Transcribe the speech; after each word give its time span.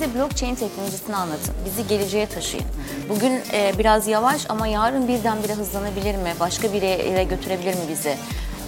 Bize 0.00 0.14
blockchain 0.14 0.54
teknolojisini 0.54 1.16
anlatın. 1.16 1.54
Bizi 1.64 1.88
geleceğe 1.88 2.26
taşıyın. 2.26 2.66
Bugün 3.08 3.32
e, 3.52 3.72
biraz 3.78 4.06
yavaş 4.06 4.46
ama 4.48 4.66
yarın 4.66 5.08
birdenbire 5.08 5.54
hızlanabilir 5.54 6.14
mi? 6.14 6.34
Başka 6.40 6.72
bir 6.72 6.82
yere 6.82 7.24
götürebilir 7.24 7.74
mi 7.74 7.80
bizi? 7.90 8.16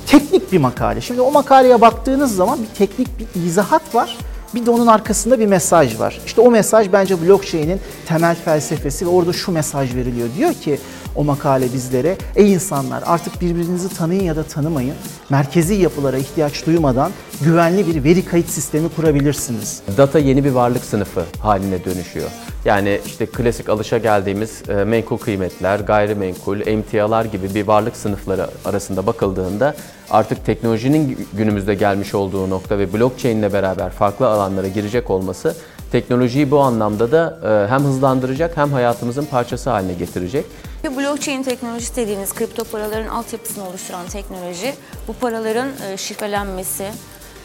Teknik 0.07 0.53
bir 0.53 0.59
makale. 0.59 1.01
Şimdi 1.01 1.21
o 1.21 1.31
makaleye 1.31 1.81
baktığınız 1.81 2.37
zaman 2.37 2.59
bir 2.63 2.79
teknik 2.79 3.09
bir 3.19 3.43
izahat 3.47 3.95
var. 3.95 4.19
Bir 4.55 4.67
de 4.67 4.71
onun 4.71 4.87
arkasında 4.87 5.39
bir 5.39 5.47
mesaj 5.47 6.01
var. 6.01 6.21
İşte 6.27 6.41
o 6.41 6.51
mesaj 6.51 6.93
bence 6.93 7.23
blockchain'in 7.23 7.81
temel 8.07 8.37
felsefesi 8.37 9.07
ve 9.07 9.11
orada 9.11 9.33
şu 9.33 9.53
mesaj 9.53 9.95
veriliyor. 9.95 10.29
Diyor 10.37 10.55
ki 10.55 10.79
o 11.17 11.25
makale 11.25 11.73
bizlere, 11.73 12.17
ey 12.37 12.53
insanlar 12.53 13.03
artık 13.07 13.41
birbirinizi 13.41 13.89
tanıyın 13.89 14.23
ya 14.23 14.37
da 14.37 14.43
tanımayın. 14.43 14.95
Merkezi 15.31 15.75
yapılara 15.75 16.19
ihtiyaç 16.19 16.67
duymadan 16.67 17.13
güvenli 17.41 17.87
bir 17.87 18.05
veri 18.05 18.25
kayıt 18.25 18.49
sistemi 18.49 18.89
kurabilirsiniz. 18.89 19.83
Data 19.97 20.19
yeni 20.19 20.45
bir 20.45 20.51
varlık 20.51 20.85
sınıfı 20.85 21.25
haline 21.39 21.85
dönüşüyor. 21.85 22.31
Yani 22.65 23.01
işte 23.07 23.27
klasik 23.27 23.69
alışa 23.69 23.99
geldiğimiz 23.99 24.63
e, 24.69 24.85
menkul 24.85 25.19
kıymetler, 25.19 25.81
gayrimenkul, 25.81 26.61
emtialar 26.67 27.25
gibi 27.25 27.55
bir 27.55 27.67
varlık 27.67 27.97
sınıfları 27.97 28.49
arasında 28.65 29.07
bakıldığında 29.07 29.75
artık 30.11 30.47
teknolojinin 30.47 31.29
günümüzde 31.33 31.75
gelmiş 31.75 32.15
olduğu 32.15 32.51
nokta 32.51 32.79
ve 32.79 32.93
blockchain 32.93 33.39
ile 33.39 33.53
beraber 33.53 33.91
farklı 33.91 34.29
alanlara 34.29 34.69
girecek 34.69 35.11
olması 35.11 35.57
teknolojiyi 35.93 36.51
bu 36.51 36.61
anlamda 36.61 37.13
da 37.13 37.39
e, 37.45 37.71
hem 37.71 37.81
hızlandıracak 37.81 38.57
hem 38.57 38.73
hayatımızın 38.73 39.25
parçası 39.25 39.71
haline 39.71 39.95
getirecek. 39.95 40.45
Ve 40.85 40.97
blockchain 40.97 41.43
teknolojisi 41.43 41.97
dediğiniz 41.97 42.33
kripto 42.35 42.65
paraların 42.65 43.09
altyapısını 43.09 43.69
oluşturan 43.69 44.07
teknoloji 44.07 44.75
bu 45.09 45.13
paraların 45.13 45.69
e, 45.89 45.97
şifrelenmesi, 45.97 46.87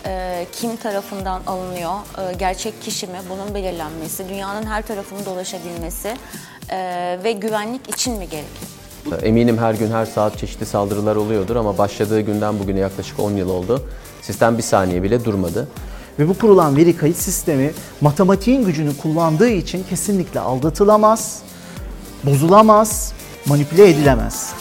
e, 0.05 0.45
kim 0.51 0.75
tarafından 0.75 1.41
alınıyor, 1.47 1.93
e, 1.93 2.33
gerçek 2.33 2.81
kişi 2.81 3.07
mi 3.07 3.17
bunun 3.29 3.55
belirlenmesi, 3.55 4.29
dünyanın 4.29 4.65
her 4.65 4.87
tarafını 4.87 5.25
dolaşabilmesi 5.25 6.13
e, 6.69 6.77
ve 7.23 7.31
güvenlik 7.31 7.89
için 7.89 8.13
mi 8.13 8.29
gerekiyor? 8.29 9.23
Eminim 9.23 9.57
her 9.57 9.73
gün 9.73 9.91
her 9.91 10.05
saat 10.05 10.37
çeşitli 10.37 10.65
saldırılar 10.65 11.15
oluyordur 11.15 11.55
ama 11.55 11.77
başladığı 11.77 12.21
günden 12.21 12.59
bugüne 12.59 12.79
yaklaşık 12.79 13.19
10 13.19 13.31
yıl 13.31 13.49
oldu. 13.49 13.83
Sistem 14.21 14.57
bir 14.57 14.63
saniye 14.63 15.03
bile 15.03 15.25
durmadı. 15.25 15.67
Ve 16.19 16.29
bu 16.29 16.37
kurulan 16.37 16.77
veri 16.77 16.97
kayıt 16.97 17.17
sistemi 17.17 17.73
matematiğin 18.01 18.65
gücünü 18.65 18.97
kullandığı 18.97 19.49
için 19.49 19.85
kesinlikle 19.89 20.39
aldatılamaz, 20.39 21.41
bozulamaz, 22.23 23.13
manipüle 23.47 23.89
edilemez. 23.89 24.53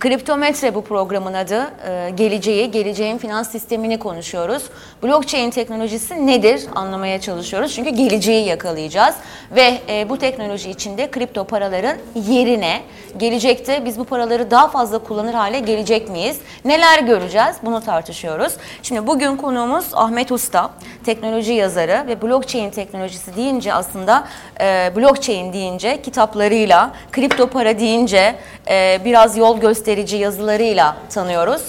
Kriptometre 0.00 0.74
bu 0.74 0.84
programın 0.84 1.34
adı. 1.34 1.74
Ee, 1.88 2.10
geleceği, 2.14 2.70
geleceğin 2.70 3.18
finans 3.18 3.50
sistemini 3.50 3.98
konuşuyoruz. 3.98 4.62
Blockchain 5.04 5.50
teknolojisi 5.50 6.26
nedir 6.26 6.62
anlamaya 6.74 7.20
çalışıyoruz. 7.20 7.74
Çünkü 7.74 7.90
geleceği 7.90 8.46
yakalayacağız. 8.46 9.14
Ve 9.50 9.78
e, 9.88 10.08
bu 10.08 10.18
teknoloji 10.18 10.70
içinde 10.70 11.10
kripto 11.10 11.44
paraların 11.44 11.96
yerine 12.14 12.80
gelecekte 13.16 13.84
biz 13.84 13.98
bu 13.98 14.04
paraları 14.04 14.50
daha 14.50 14.68
fazla 14.68 14.98
kullanır 14.98 15.34
hale 15.34 15.60
gelecek 15.60 16.08
miyiz? 16.08 16.38
Neler 16.64 16.98
göreceğiz? 16.98 17.56
Bunu 17.62 17.80
tartışıyoruz. 17.80 18.52
Şimdi 18.82 19.06
bugün 19.06 19.36
konuğumuz 19.36 19.86
Ahmet 19.92 20.32
Usta, 20.32 20.70
teknoloji 21.06 21.52
yazarı 21.52 22.04
ve 22.06 22.22
blockchain 22.22 22.70
teknolojisi 22.70 23.36
deyince 23.36 23.74
aslında 23.74 24.24
e, 24.60 24.92
blockchain 24.96 25.52
deyince 25.52 26.02
kitaplarıyla, 26.02 26.90
kripto 27.12 27.46
para 27.46 27.78
deyince 27.78 28.34
e, 28.70 29.00
biraz 29.04 29.36
yol 29.36 29.60
gösterici 29.60 30.16
yazılarıyla 30.16 30.96
tanıyoruz. 31.10 31.62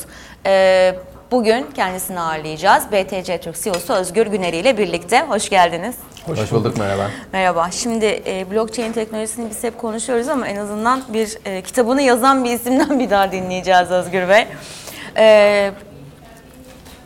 E, 0.45 0.95
bugün 1.31 1.66
kendisini 1.76 2.20
ağırlayacağız. 2.20 2.92
BTC 2.92 3.38
Türk 3.38 3.62
CEO'su 3.64 3.94
Özgür 3.94 4.28
Güneri 4.28 4.58
ile 4.58 4.78
birlikte. 4.78 5.22
Hoş 5.22 5.50
geldiniz. 5.50 5.96
Hoş, 6.25 6.40
Hoş 6.40 6.52
bulduk 6.52 6.78
merhaba. 6.78 7.09
Merhaba. 7.34 7.72
Şimdi 7.72 8.22
e, 8.28 8.52
blockchain 8.52 8.91
teknolojisini 8.94 9.50
biz 9.50 9.64
hep 9.64 9.78
konuşuyoruz 9.78 10.28
ama 10.28 10.47
en 10.47 10.56
azından 10.56 11.02
bir 11.14 11.38
e, 11.46 11.62
kitabını 11.62 12.02
yazan 12.02 12.44
bir 12.44 12.52
isimden 12.52 13.00
bir 13.00 13.09
daha 13.09 13.31
dinleyeceğiz 13.31 13.91
Özgür 13.91 14.30
Bey. 14.30 14.47
E, 15.18 15.72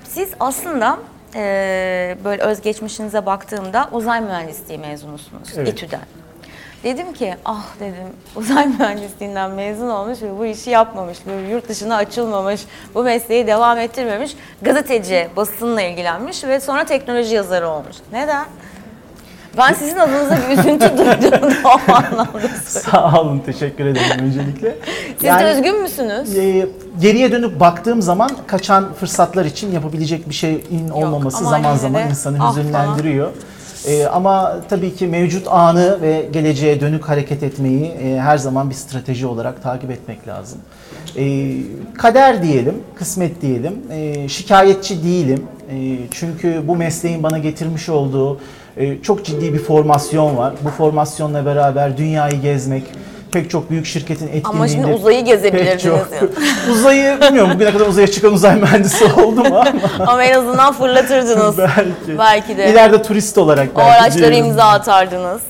siz 0.03 0.29
aslında 0.40 0.97
e, 1.35 2.18
böyle 2.24 2.41
özgeçmişinize 2.44 3.25
baktığımda 3.25 3.90
uzay 3.91 4.22
mühendisliği 4.22 4.79
mezunusunuz 4.79 5.50
Evet. 5.58 5.68
İTÜ'den. 5.68 6.02
Dedim 6.84 7.13
ki 7.13 7.35
ah 7.45 7.66
dedim 7.79 8.07
uzay 8.35 8.67
mühendisliğinden 8.79 9.51
mezun 9.51 9.90
olmuş 9.90 10.22
ve 10.22 10.40
bu 10.40 10.45
işi 10.45 10.69
yapmamış, 10.69 11.17
böyle 11.28 11.47
yurt 11.47 11.69
dışına 11.69 11.95
açılmamış, 11.95 12.62
bu 12.95 13.03
mesleği 13.03 13.47
devam 13.47 13.78
ettirmemiş, 13.78 14.35
gazeteci, 14.62 15.28
basınla 15.35 15.81
ilgilenmiş 15.81 16.44
ve 16.44 16.59
sonra 16.59 16.85
teknoloji 16.85 17.35
yazarı 17.35 17.67
olmuş. 17.67 17.95
Neden? 18.12 18.45
Ben 19.57 19.73
sizin 19.73 19.97
adınıza 19.97 20.38
bir 20.50 20.57
üzüntü 20.57 20.97
duydum 20.97 21.41
da 21.41 21.57
o 21.66 21.94
anlamda. 21.94 22.47
Sağ 22.66 23.22
olun, 23.22 23.40
teşekkür 23.40 23.85
ederim 23.85 24.25
öncelikle. 24.25 24.75
Siz 25.19 25.29
de 25.29 25.53
üzgün 25.57 25.81
müsünüz? 25.81 26.38
e, 26.38 26.67
geriye 27.01 27.31
dönüp 27.31 27.59
baktığım 27.59 28.01
zaman 28.01 28.29
kaçan 28.47 28.94
fırsatlar 28.94 29.46
için 29.46 29.72
yapabilecek 29.72 30.29
bir 30.29 30.34
şeyin 30.34 30.90
olmaması 30.90 31.38
ama 31.38 31.50
zaman 31.50 31.69
yine 31.69 31.75
de 31.75 31.79
zaman 31.79 32.09
insanı 32.09 32.38
ah 32.41 32.57
hüzünlendiriyor. 32.57 33.31
E, 33.88 34.06
ama 34.06 34.56
tabii 34.69 34.95
ki 34.95 35.07
mevcut 35.07 35.47
anı 35.47 36.01
ve 36.01 36.25
geleceğe 36.31 36.81
dönük 36.81 37.09
hareket 37.09 37.44
etmeyi 37.44 37.85
e, 37.85 38.19
her 38.19 38.38
zaman 38.38 38.69
bir 38.69 38.75
strateji 38.75 39.28
olarak 39.28 39.63
takip 39.63 39.91
etmek 39.91 40.28
lazım. 40.28 40.59
E, 41.17 41.53
kader 41.97 42.44
diyelim, 42.44 42.75
kısmet 42.95 43.41
diyelim. 43.41 43.73
E, 43.91 44.29
şikayetçi 44.29 45.03
değilim. 45.03 45.44
E, 45.72 45.97
çünkü 46.12 46.62
bu 46.67 46.75
mesleğin 46.75 47.23
bana 47.23 47.38
getirmiş 47.38 47.90
olduğu 47.90 48.40
e, 48.78 49.01
çok 49.01 49.25
ciddi 49.25 49.53
bir 49.53 49.59
formasyon 49.59 50.38
var. 50.38 50.53
Bu 50.66 50.69
formasyonla 50.69 51.46
beraber 51.46 51.97
dünyayı 51.97 52.41
gezmek, 52.41 52.84
pek 53.31 53.50
çok 53.50 53.69
büyük 53.69 53.85
şirketin 53.85 54.25
etkinliğinde... 54.28 54.47
Ama 54.50 54.67
şimdi 54.67 54.88
uzayı 54.88 55.25
gezebilirdiniz 55.25 55.84
çok- 55.84 56.07
yani. 56.22 56.29
uzayı 56.72 57.22
bilmiyorum 57.22 57.51
bugüne 57.56 57.72
kadar 57.72 57.85
uzaya 57.88 58.07
çıkan 58.07 58.34
uzay 58.34 58.56
mühendisi 58.62 59.06
oldu 59.06 59.44
mu 59.44 59.45
ama 59.45 59.66
Ama 60.12 60.23
en 60.23 60.34
azından 60.34 60.73
fırlatırdınız. 60.73 61.57
belki. 61.57 62.17
Belki 62.19 62.57
de. 62.57 62.69
İleride 62.72 63.01
turist 63.01 63.38
olarak 63.38 63.67
O 63.75 63.78
belki. 63.78 63.91
araçlara 64.01 64.31
diyelim. 64.31 64.45
imza 64.45 64.63
atardınız. 64.63 65.41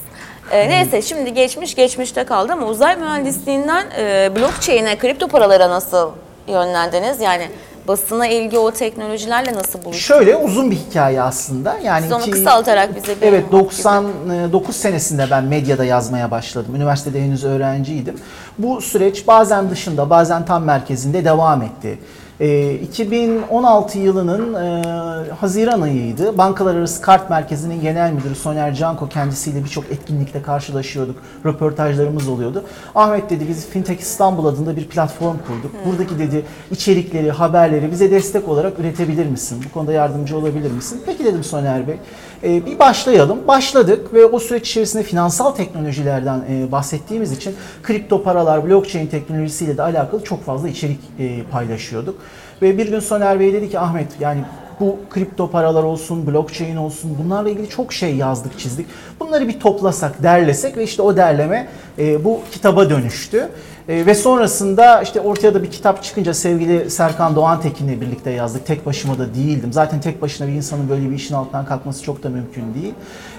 Ee, 0.51 0.69
neyse 0.69 1.01
şimdi 1.01 1.33
geçmiş 1.33 1.75
geçmişte 1.75 2.23
kaldı 2.23 2.53
ama 2.53 2.65
uzay 2.65 2.95
mühendisliğinden 2.95 3.85
e, 3.99 4.31
blockchain'e, 4.35 4.97
kripto 4.97 5.27
paralara 5.27 5.69
nasıl 5.69 6.09
yönlendiniz? 6.47 7.21
Yani 7.21 7.47
basına 7.89 8.27
ilgi 8.27 8.57
o 8.59 8.71
teknolojilerle 8.71 9.53
nasıl 9.53 9.73
buluştunuz? 9.73 9.97
Şöyle 9.97 10.35
uzun 10.35 10.71
bir 10.71 10.75
hikaye 10.75 11.21
aslında. 11.21 11.77
Yani 11.83 12.01
Siz 12.03 12.11
onu 12.11 12.23
ki- 12.23 12.31
kısaltarak 12.31 12.95
bize 12.95 13.21
bir 13.21 13.27
Evet 13.27 13.43
anlat 13.53 13.63
99 13.63 14.75
senesinde 14.75 15.27
ben 15.31 15.43
medyada 15.43 15.85
yazmaya 15.85 16.31
başladım. 16.31 16.75
Üniversitede 16.75 17.21
henüz 17.21 17.43
öğrenciydim. 17.43 18.15
Bu 18.57 18.81
süreç 18.81 19.27
bazen 19.27 19.69
dışında 19.69 20.09
bazen 20.09 20.45
tam 20.45 20.63
merkezinde 20.63 21.25
devam 21.25 21.61
etti. 21.61 21.99
Ee, 22.41 22.73
2016 22.73 23.99
yılının 23.99 24.53
e, 24.53 25.29
Haziran 25.31 25.81
ayıydı. 25.81 26.37
Bankalar 26.37 26.75
Arası 26.75 27.01
Kart 27.01 27.29
Merkezi'nin 27.29 27.81
genel 27.81 28.11
müdürü 28.13 28.35
Soner 28.35 28.75
Canko 28.75 29.09
kendisiyle 29.09 29.63
birçok 29.63 29.91
etkinlikte 29.91 30.41
karşılaşıyorduk. 30.41 31.15
Röportajlarımız 31.45 32.27
oluyordu. 32.27 32.63
Ahmet 32.95 33.29
dedi 33.29 33.45
biz 33.49 33.67
Fintech 33.69 33.99
İstanbul 33.99 34.45
adında 34.45 34.75
bir 34.75 34.87
platform 34.87 35.37
kurduk. 35.47 35.71
Buradaki 35.85 36.19
dedi 36.19 36.45
içerikleri, 36.71 37.31
haberleri 37.31 37.91
bize 37.91 38.11
destek 38.11 38.49
olarak 38.49 38.79
üretebilir 38.79 39.25
misin? 39.25 39.63
Bu 39.69 39.73
konuda 39.73 39.93
yardımcı 39.93 40.37
olabilir 40.37 40.71
misin? 40.71 41.01
Peki 41.05 41.25
dedim 41.25 41.43
Soner 41.43 41.87
Bey. 41.87 41.97
Ee, 42.43 42.65
bir 42.65 42.79
başlayalım. 42.79 43.47
Başladık 43.47 44.13
ve 44.13 44.25
o 44.25 44.39
süreç 44.39 44.69
içerisinde 44.69 45.03
finansal 45.03 45.51
teknolojilerden 45.51 46.43
e, 46.49 46.71
bahsettiğimiz 46.71 47.31
için 47.31 47.55
kripto 47.83 48.23
paralar, 48.23 48.69
blockchain 48.69 49.07
teknolojisiyle 49.07 49.77
de 49.77 49.81
alakalı 49.81 50.23
çok 50.23 50.43
fazla 50.43 50.69
içerik 50.69 50.99
e, 51.19 51.43
paylaşıyorduk. 51.51 52.15
Ve 52.61 52.77
bir 52.77 52.91
gün 52.91 52.99
Soner 52.99 53.39
Bey 53.39 53.53
dedi 53.53 53.69
ki 53.69 53.79
Ahmet 53.79 54.07
yani 54.19 54.41
bu 54.79 54.97
kripto 55.09 55.51
paralar 55.51 55.83
olsun, 55.83 56.27
blockchain 56.27 56.75
olsun 56.75 57.17
bunlarla 57.23 57.49
ilgili 57.49 57.69
çok 57.69 57.93
şey 57.93 58.15
yazdık, 58.15 58.59
çizdik. 58.59 58.85
Bunları 59.19 59.47
bir 59.47 59.59
toplasak, 59.59 60.23
derlesek 60.23 60.77
ve 60.77 60.83
işte 60.83 61.01
o 61.01 61.17
derleme 61.17 61.67
e, 61.99 62.25
bu 62.25 62.39
kitaba 62.51 62.89
dönüştü. 62.89 63.49
E, 63.89 64.05
ve 64.05 64.15
sonrasında 64.15 65.01
işte 65.01 65.21
ortaya 65.21 65.53
da 65.53 65.63
bir 65.63 65.71
kitap 65.71 66.03
çıkınca 66.03 66.33
sevgili 66.33 66.89
Serkan 66.89 67.35
Doğan 67.35 67.61
Tekin'le 67.61 68.01
birlikte 68.01 68.31
yazdık. 68.31 68.65
Tek 68.65 68.85
başıma 68.85 69.19
da 69.19 69.35
değildim. 69.35 69.73
Zaten 69.73 70.01
tek 70.01 70.21
başına 70.21 70.47
bir 70.47 70.53
insanın 70.53 70.89
böyle 70.89 71.09
bir 71.09 71.15
işin 71.15 71.35
altından 71.35 71.65
kalkması 71.65 72.03
çok 72.03 72.23
da 72.23 72.29
mümkün 72.29 72.73
değil. 72.73 72.93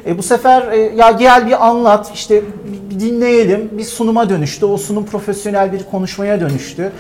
E, 0.06 0.18
bu 0.18 0.22
sefer 0.22 0.72
e, 0.72 0.76
ya 0.76 1.10
gel 1.10 1.46
bir 1.46 1.66
anlat, 1.66 2.10
işte 2.14 2.42
bir, 2.90 3.00
dinleyelim. 3.00 3.70
Bir 3.72 3.84
sunuma 3.84 4.30
dönüştü. 4.30 4.66
O 4.66 4.76
sunum 4.76 5.06
profesyonel 5.06 5.72
bir 5.72 5.82
konuşmaya 5.90 6.40
dönüştü. 6.40 6.92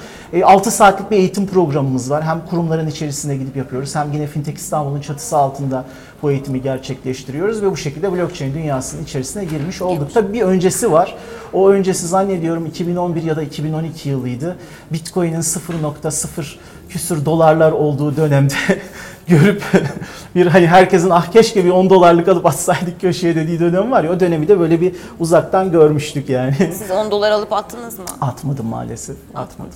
6 0.44 0.70
saatlik 0.70 1.10
bir 1.10 1.16
eğitim 1.16 1.46
programımız 1.46 2.10
var. 2.10 2.24
Hem 2.24 2.46
kurumların 2.50 2.86
içerisinde 2.86 3.36
gidip 3.36 3.56
yapıyoruz 3.56 3.96
hem 3.96 4.12
yine 4.12 4.26
Fintech 4.26 4.56
İstanbul'un 4.56 5.00
çatısı 5.00 5.36
altında 5.36 5.84
bu 6.22 6.30
eğitimi 6.30 6.62
gerçekleştiriyoruz 6.62 7.62
ve 7.62 7.70
bu 7.70 7.76
şekilde 7.76 8.12
blockchain 8.12 8.54
dünyasının 8.54 9.04
içerisine 9.04 9.44
girmiş 9.44 9.82
olduk. 9.82 10.14
Tabii 10.14 10.32
bir 10.32 10.42
öncesi 10.42 10.92
var. 10.92 11.16
O 11.52 11.70
öncesi 11.70 12.06
zannediyorum 12.06 12.66
2011 12.66 13.22
ya 13.22 13.36
da 13.36 13.42
2012 13.42 14.08
yılıydı. 14.08 14.56
Bitcoin'in 14.92 15.40
0.0 15.40 16.56
küsür 16.88 17.24
dolarlar 17.24 17.72
olduğu 17.72 18.16
dönemde 18.16 18.54
görüp 19.28 19.62
bir 20.34 20.46
hani 20.46 20.66
herkesin 20.66 21.10
ah 21.10 21.32
keşke 21.32 21.64
bir 21.64 21.70
10 21.70 21.90
dolarlık 21.90 22.28
alıp 22.28 22.46
atsaydık 22.46 23.00
köşeye 23.00 23.36
dediği 23.36 23.60
dönem 23.60 23.90
var 23.90 24.04
ya 24.04 24.12
o 24.12 24.20
dönemi 24.20 24.48
de 24.48 24.60
böyle 24.60 24.80
bir 24.80 24.94
uzaktan 25.18 25.70
görmüştük 25.70 26.28
yani. 26.28 26.54
Siz 26.58 26.90
10 26.90 27.10
dolar 27.10 27.30
alıp 27.30 27.52
attınız 27.52 27.98
mı? 27.98 28.04
Atmadım 28.20 28.66
maalesef. 28.66 29.16
Atmadım. 29.34 29.72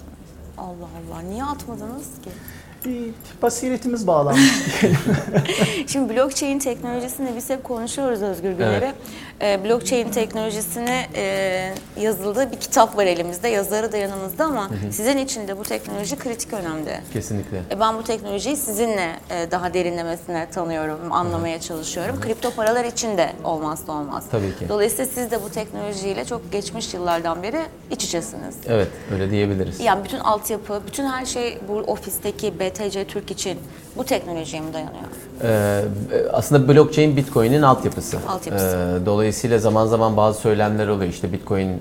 Allah 0.59 0.69
Allah. 0.69 1.21
Niye 1.29 1.45
atmadınız 1.45 2.05
ki? 2.25 2.31
Bir 2.85 3.11
basiretimiz 3.43 4.07
bağlanmış 4.07 4.53
diyelim. 4.83 4.99
Şimdi 5.87 6.15
blockchain 6.17 6.59
teknolojisini 6.59 7.37
biz 7.37 7.51
hep 7.51 7.65
konuşuyoruz 7.65 8.23
Özgür 8.23 8.53
Güler'e. 8.53 8.95
Ee, 9.43 9.65
blockchain 9.65 10.11
teknolojisine 10.11 11.07
e, 11.15 11.75
yazıldığı 12.01 12.53
bir 12.53 12.57
kitap 12.57 12.97
var 12.97 13.07
elimizde. 13.07 13.49
Yazarı 13.49 13.93
da 13.93 13.97
yanımızda 13.97 14.45
ama 14.45 14.69
sizin 14.91 15.17
için 15.19 15.49
de 15.49 15.59
bu 15.59 15.63
teknoloji 15.63 16.17
kritik 16.17 16.53
önemde. 16.53 17.01
Kesinlikle. 17.13 17.63
E, 17.71 17.81
Ben 17.81 17.99
bu 17.99 18.03
teknolojiyi 18.05 18.57
sizinle 18.57 19.11
e, 19.31 19.51
daha 19.51 19.75
derinlemesine 19.75 20.47
tanıyorum, 20.51 21.13
anlamaya 21.13 21.61
çalışıyorum. 21.61 22.21
Kripto 22.21 22.51
paralar 22.51 22.85
için 22.85 23.19
de 23.19 23.33
olmazsa 23.45 23.93
olmaz. 23.93 24.25
Tabii 24.31 24.57
ki. 24.59 24.69
Dolayısıyla 24.69 25.07
siz 25.15 25.31
de 25.31 25.43
bu 25.43 25.49
teknolojiyle 25.51 26.25
çok 26.25 26.53
geçmiş 26.53 26.95
yıllardan 26.95 27.43
beri 27.43 27.61
iç 27.91 28.05
içesiniz. 28.05 28.55
Evet, 28.69 28.89
öyle 29.13 29.31
diyebiliriz. 29.31 29.81
Yani 29.81 30.05
bütün 30.05 30.19
altyapı, 30.19 30.83
bütün 30.87 31.07
her 31.07 31.27
şey 31.27 31.59
bu 31.69 31.73
ofisteki 31.75 32.61
BTC 32.61 33.05
Türk 33.05 33.31
için 33.31 33.59
bu 33.97 34.05
teknolojiye 34.05 34.63
mi 34.63 34.73
dayanıyor? 34.73 35.05
Ee, 35.43 35.83
aslında 36.33 36.69
blockchain 36.69 37.17
Bitcoin'in 37.17 37.63
altyapısı. 37.63 38.17
Altyapısı. 38.29 38.99
Ee, 39.03 39.07
dolayısıyla 39.07 39.59
zaman 39.59 39.87
zaman 39.87 40.17
bazı 40.17 40.41
söylemler 40.41 40.89
oluyor. 40.89 41.11
İşte 41.11 41.33
Bitcoin, 41.33 41.69
e, 41.69 41.77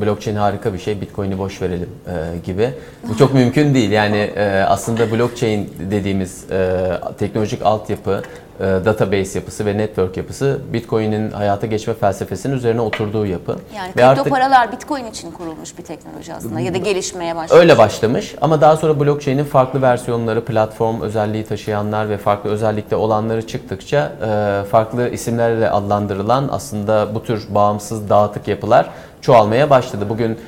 blockchain 0.00 0.36
harika 0.36 0.74
bir 0.74 0.78
şey, 0.78 1.00
Bitcoin'i 1.00 1.38
boş 1.38 1.62
verelim 1.62 1.88
e, 2.06 2.38
gibi. 2.46 2.74
Bu 3.08 3.16
çok 3.16 3.34
mümkün 3.34 3.74
değil. 3.74 3.90
Yani 3.90 4.16
e, 4.16 4.64
aslında 4.68 5.12
blockchain 5.12 5.72
dediğimiz 5.90 6.50
e, 6.50 6.86
teknolojik 7.18 7.62
altyapı, 7.62 8.22
database 8.60 9.38
yapısı 9.38 9.66
ve 9.66 9.78
network 9.78 10.16
yapısı 10.16 10.60
Bitcoin'in 10.72 11.30
hayata 11.30 11.66
geçme 11.66 11.94
felsefesinin 11.94 12.54
üzerine 12.54 12.80
oturduğu 12.80 13.26
yapı. 13.26 13.56
Yani 13.76 13.92
Ve 13.96 14.14
kripto 14.14 14.30
paralar 14.30 14.72
Bitcoin 14.72 15.06
için 15.06 15.30
kurulmuş 15.30 15.78
bir 15.78 15.82
teknoloji 15.82 16.34
aslında 16.34 16.60
ya 16.60 16.74
da 16.74 16.78
gelişmeye 16.78 17.36
başlamış. 17.36 17.62
Öyle 17.62 17.78
başlamış 17.78 18.34
ama 18.40 18.60
daha 18.60 18.76
sonra 18.76 19.00
blockchain'in 19.00 19.44
farklı 19.44 19.82
versiyonları, 19.82 20.44
platform 20.44 21.00
özelliği 21.00 21.44
taşıyanlar 21.44 22.08
ve 22.08 22.18
farklı 22.18 22.50
özellikte 22.50 22.96
olanları 22.96 23.46
çıktıkça 23.46 24.12
e, 24.26 24.64
farklı 24.64 25.08
isimlerle 25.08 25.70
adlandırılan 25.70 26.48
aslında 26.52 27.14
bu 27.14 27.22
tür 27.22 27.46
bağımsız 27.54 28.10
dağıtık 28.10 28.48
yapılar 28.48 28.90
çoğalmaya 29.20 29.70
başladı. 29.70 30.04
Bugün 30.08 30.30
e, 30.32 30.38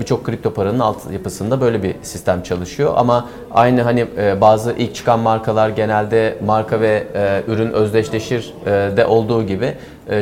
birçok 0.00 0.24
kripto 0.24 0.54
paranın 0.54 0.78
alt 0.78 1.12
yapısında 1.12 1.60
böyle 1.60 1.82
bir 1.82 1.94
sistem 2.02 2.42
çalışıyor 2.42 2.92
ama 2.96 3.28
aynı 3.50 3.82
hani 3.82 4.06
e, 4.18 4.40
bazı 4.40 4.72
ilk 4.72 4.94
çıkan 4.94 5.20
markalar 5.20 5.68
genelde 5.68 6.38
marka 6.46 6.80
ve 6.80 7.06
e, 7.14 7.42
ürün 7.46 7.72
özdeşleşir 7.72 8.54
e, 8.66 8.70
de 8.96 9.06
olduğu 9.06 9.46
gibi 9.46 9.74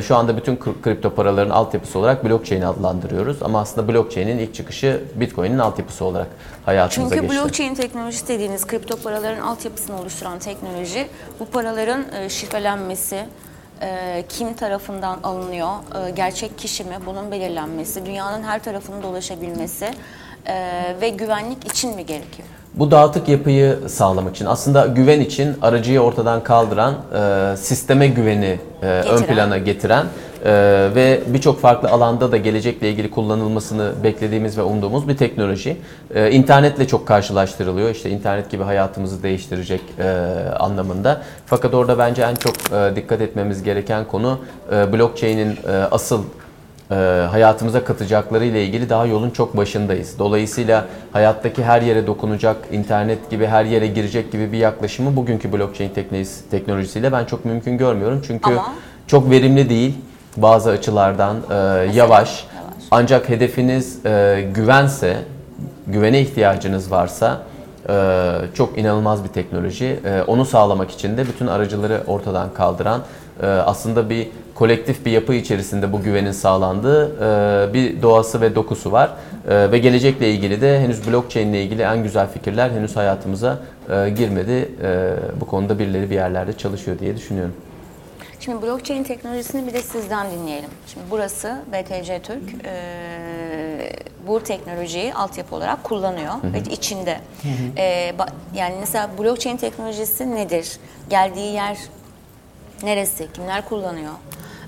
şu 0.03 0.17
anda 0.17 0.37
bütün 0.37 0.57
kri- 0.57 0.83
kripto 0.83 1.11
paraların 1.11 1.51
altyapısı 1.51 1.99
olarak 1.99 2.25
blockchain'i 2.25 2.67
adlandırıyoruz 2.67 3.43
ama 3.43 3.61
aslında 3.61 3.93
blockchain'in 3.93 4.39
ilk 4.39 4.55
çıkışı 4.55 5.01
Bitcoin'in 5.15 5.59
altyapısı 5.59 6.05
olarak 6.05 6.27
hayatımıza 6.65 7.15
Çünkü 7.15 7.27
geçti. 7.27 7.43
blockchain 7.43 7.75
teknolojisi 7.75 8.29
dediğiniz 8.29 8.67
kripto 8.67 8.97
paraların 8.97 9.41
altyapısını 9.43 10.01
oluşturan 10.01 10.39
teknoloji 10.39 11.07
bu 11.41 11.47
paraların 11.47 12.05
şifrelenmesi, 12.29 13.25
e, 13.83 14.25
kim 14.29 14.55
tarafından 14.55 15.19
alınıyor, 15.23 15.69
e, 16.07 16.11
gerçek 16.11 16.59
kişi 16.59 16.85
mi 16.85 16.97
bunun 17.07 17.31
belirlenmesi, 17.31 18.07
dünyanın 18.07 18.43
her 18.43 18.63
tarafının 18.63 19.03
dolaşabilmesi 19.03 19.91
e, 20.47 20.55
ve 21.01 21.09
güvenlik 21.09 21.67
için 21.73 21.97
mi 21.97 22.07
gerekiyor? 22.07 22.49
Bu 22.75 22.91
dağıtık 22.91 23.29
yapıyı 23.29 23.79
sağlamak 23.89 24.35
için 24.35 24.47
aslında 24.47 24.87
güven 24.87 25.21
için 25.21 25.57
aracıyı 25.63 26.01
ortadan 26.01 26.43
kaldıran, 26.43 26.95
e, 26.95 27.57
sisteme 27.57 28.07
güveni 28.09 28.61
e, 28.83 28.87
ön 28.87 29.23
plana 29.23 29.59
getiren 29.59 30.07
e, 30.47 30.51
ve 30.95 31.21
birçok 31.27 31.61
farklı 31.61 31.89
alanda 31.89 32.33
da 32.33 32.37
gelecekle 32.37 32.91
ilgili 32.91 33.11
kullanılmasını 33.11 33.93
beklediğimiz 34.05 34.59
ve 34.59 34.63
umduğumuz 34.63 35.09
bir 35.09 35.17
teknoloji. 35.17 35.77
E, 36.15 36.31
internetle 36.31 36.87
çok 36.89 37.07
karşılaştırılıyor. 37.07 37.91
İşte 37.91 38.11
internet 38.11 38.51
gibi 38.51 38.63
hayatımızı 38.63 39.23
değiştirecek 39.23 39.81
e, 39.99 40.09
anlamında. 40.59 41.23
Fakat 41.47 41.75
orada 41.75 41.99
bence 41.99 42.23
en 42.23 42.35
çok 42.35 42.55
e, 42.73 42.97
dikkat 42.97 43.21
etmemiz 43.21 43.63
gereken 43.63 44.05
konu 44.05 44.39
e, 44.73 44.93
blockchain'in 44.93 45.51
e, 45.69 45.71
asıl 45.91 46.23
e, 46.91 46.95
hayatımıza 47.31 47.85
katacakları 47.85 48.45
ile 48.45 48.65
ilgili 48.65 48.89
daha 48.91 49.07
yolun 49.07 49.31
çok 49.31 49.57
başındayız. 49.57 50.19
Dolayısıyla 50.19 50.87
hayattaki 51.13 51.65
her 51.65 51.83
yere 51.83 52.07
dokunacak, 52.07 52.57
internet 52.73 53.31
gibi 53.31 53.47
her 53.47 53.65
yere 53.65 53.87
girecek 53.87 54.33
gibi 54.33 54.53
bir 54.53 54.59
yaklaşımı 54.59 55.17
bugünkü 55.17 55.53
blockchain 55.53 55.91
teknolojisi, 55.95 56.51
teknolojisiyle 56.51 57.13
ben 57.13 57.25
çok 57.25 57.45
mümkün 57.45 57.79
görmüyorum. 57.79 58.23
Çünkü 58.27 58.51
Ama- 58.51 58.75
çok 59.07 59.31
verimli 59.31 59.71
değil 59.71 59.95
bazı 60.37 60.71
açılardan, 60.71 61.37
e, 61.51 61.55
yavaş. 61.95 62.47
Ancak 62.91 63.29
hedefiniz 63.29 64.07
e, 64.07 64.45
güvense, 64.55 65.17
güvene 65.87 66.21
ihtiyacınız 66.21 66.91
varsa 66.91 67.43
e, 67.89 68.33
çok 68.55 68.79
inanılmaz 68.79 69.25
bir 69.25 69.29
teknoloji. 69.29 70.01
E, 70.05 70.23
onu 70.27 70.45
sağlamak 70.45 70.91
için 70.91 71.17
de 71.17 71.27
bütün 71.27 71.47
aracıları 71.47 72.03
ortadan 72.07 72.55
kaldıran 72.55 73.01
e, 73.43 73.47
aslında 73.47 74.11
bir 74.11 74.29
kolektif 74.55 75.07
bir 75.07 75.11
yapı 75.11 75.35
içerisinde 75.35 75.93
bu 75.93 76.03
güvenin 76.03 76.33
sağlandığı 76.33 77.05
e, 77.07 77.75
bir 77.75 78.03
doğası 78.03 78.41
ve 78.41 78.55
dokusu 78.55 78.93
var. 78.93 79.11
E, 79.49 79.73
ve 79.73 79.79
gelecekle 79.79 80.31
ilgili 80.31 80.61
de 80.61 80.81
henüz 80.81 81.11
blockchain 81.11 81.49
ile 81.49 81.63
ilgili 81.63 81.83
en 81.83 82.03
güzel 82.03 82.29
fikirler 82.29 82.71
henüz 82.71 82.97
hayatımıza 82.97 83.59
e, 83.91 84.11
girmedi. 84.11 84.69
E, 84.83 85.11
bu 85.41 85.47
konuda 85.47 85.79
birileri 85.79 86.11
bir 86.11 86.15
yerlerde 86.15 86.53
çalışıyor 86.53 86.99
diye 86.99 87.17
düşünüyorum. 87.17 87.55
Şimdi 88.41 88.63
blockchain 88.63 89.05
teknolojisini 89.05 89.67
bir 89.67 89.73
de 89.73 89.83
sizden 89.83 90.31
dinleyelim. 90.31 90.71
Şimdi 90.87 91.07
burası 91.11 91.57
BTC 91.73 92.19
Türk 92.23 92.43
eee, 92.65 93.93
bu 94.27 94.43
teknolojiyi 94.43 95.15
altyapı 95.15 95.55
olarak 95.57 95.85
kullanıyor 95.85 96.33
ve 96.53 96.61
içinde. 96.61 97.21
Ba- 98.19 98.29
yani 98.55 98.75
mesela 98.81 99.11
blockchain 99.19 99.57
teknolojisi 99.57 100.35
nedir? 100.35 100.79
Geldiği 101.11 101.53
yer 101.53 101.79
neresi? 102.83 103.33
Kimler 103.33 103.69
kullanıyor? 103.69 104.13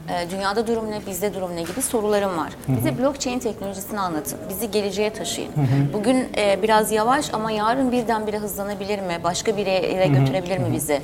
Eee, 0.08 0.30
Dünyada 0.30 0.66
durum 0.66 0.90
ne, 0.90 1.00
bizde 1.06 1.34
durum 1.34 1.56
ne 1.56 1.62
gibi 1.62 1.82
sorularım 1.82 2.38
var. 2.38 2.52
Bize 2.68 2.98
blockchain 2.98 3.38
teknolojisini 3.38 4.00
anlatın. 4.00 4.38
Bizi 4.48 4.70
geleceğe 4.70 5.12
taşıyın. 5.12 5.52
Bugün 5.92 6.28
eee, 6.36 6.58
biraz 6.62 6.92
yavaş 6.92 7.34
ama 7.34 7.50
yarın 7.50 7.92
birdenbire 7.92 8.38
hızlanabilir 8.38 8.98
mi? 8.98 9.20
Başka 9.24 9.56
bir 9.56 9.66
yere 9.66 10.06
götürebilir 10.06 10.58
mi 10.58 10.72
bizi? 10.72 11.00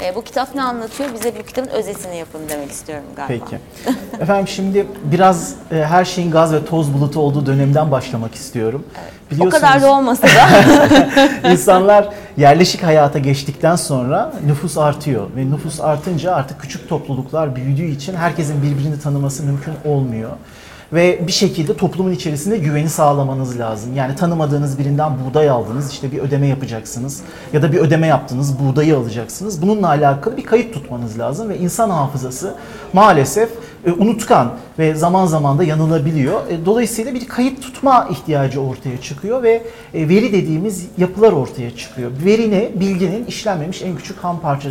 Eee, 0.00 0.12
bu 0.14 0.22
kitap 0.24 0.54
ne 0.54 0.62
anlatıyor? 0.62 1.10
Bize 1.14 1.32
bu 1.38 1.42
kitabın 1.46 1.68
özetini 1.68 2.16
yapın 2.16 2.40
demek 2.48 2.70
istiyorum 2.70 3.04
galiba. 3.16 3.44
Peki. 3.44 3.58
Efendim 4.22 4.48
şimdi 4.48 4.86
biraz 5.04 5.54
e, 5.70 5.76
her 5.76 6.04
şeyin 6.04 6.30
gaz 6.30 6.52
ve 6.52 6.64
toz 6.64 6.94
bulutu 6.94 7.20
olduğu 7.20 7.46
dönemden 7.46 7.90
başlamak 7.90 8.34
istiyorum. 8.34 8.84
O 9.40 9.48
kadar 9.48 9.82
da 9.82 9.92
olmasa 9.92 10.26
da 10.26 10.48
İnsanlar 11.52 12.08
yerleşik 12.36 12.82
hayata 12.82 13.18
geçtikten 13.18 13.76
sonra 13.76 14.32
nüfus 14.46 14.78
artıyor 14.78 15.26
ve 15.36 15.50
nüfus 15.50 15.80
artınca 15.80 16.34
artık 16.34 16.60
küçük 16.60 16.88
topluluklar 16.88 17.56
büyüdüğü 17.56 17.86
için 17.86 18.14
herkesin 18.14 18.62
birbirini 18.62 19.00
tanıması 19.00 19.42
mümkün 19.42 19.74
olmuyor. 19.84 20.30
Ve 20.92 21.20
bir 21.26 21.32
şekilde 21.32 21.76
toplumun 21.76 22.12
içerisinde 22.12 22.58
güveni 22.58 22.88
sağlamanız 22.88 23.58
lazım. 23.58 23.96
Yani 23.96 24.16
tanımadığınız 24.16 24.78
birinden 24.78 25.12
buğday 25.24 25.50
aldınız, 25.50 25.92
işte 25.92 26.12
bir 26.12 26.18
ödeme 26.18 26.46
yapacaksınız 26.46 27.22
ya 27.52 27.62
da 27.62 27.72
bir 27.72 27.78
ödeme 27.78 28.06
yaptınız, 28.06 28.58
buğdayı 28.58 28.96
alacaksınız. 28.96 29.62
Bununla 29.62 29.88
alakalı 29.88 30.36
bir 30.36 30.44
kayıt 30.44 30.74
tutmanız 30.74 31.18
lazım 31.18 31.48
ve 31.48 31.58
insan 31.58 31.90
hafızası 31.90 32.54
maalesef 32.92 33.50
e, 33.86 33.92
unutkan 33.92 34.52
ve 34.78 34.94
zaman 34.94 35.26
zaman 35.26 35.58
da 35.58 35.64
yanılabiliyor. 35.64 36.40
E, 36.50 36.66
Dolayısıyla 36.66 37.14
bir 37.14 37.28
kayıt 37.28 37.62
tutma 37.62 38.08
ihtiyacı 38.10 38.60
ortaya 38.60 39.00
çıkıyor 39.00 39.42
ve 39.42 39.62
e, 39.94 40.08
veri 40.08 40.32
dediğimiz 40.32 40.86
yapılar 40.98 41.32
ortaya 41.32 41.76
çıkıyor. 41.76 42.10
Veri 42.24 42.50
ne? 42.50 42.70
Bilginin 42.80 43.26
işlenmemiş 43.26 43.82
en 43.82 43.96
küçük 43.96 44.18
ham 44.24 44.40
parça, 44.40 44.68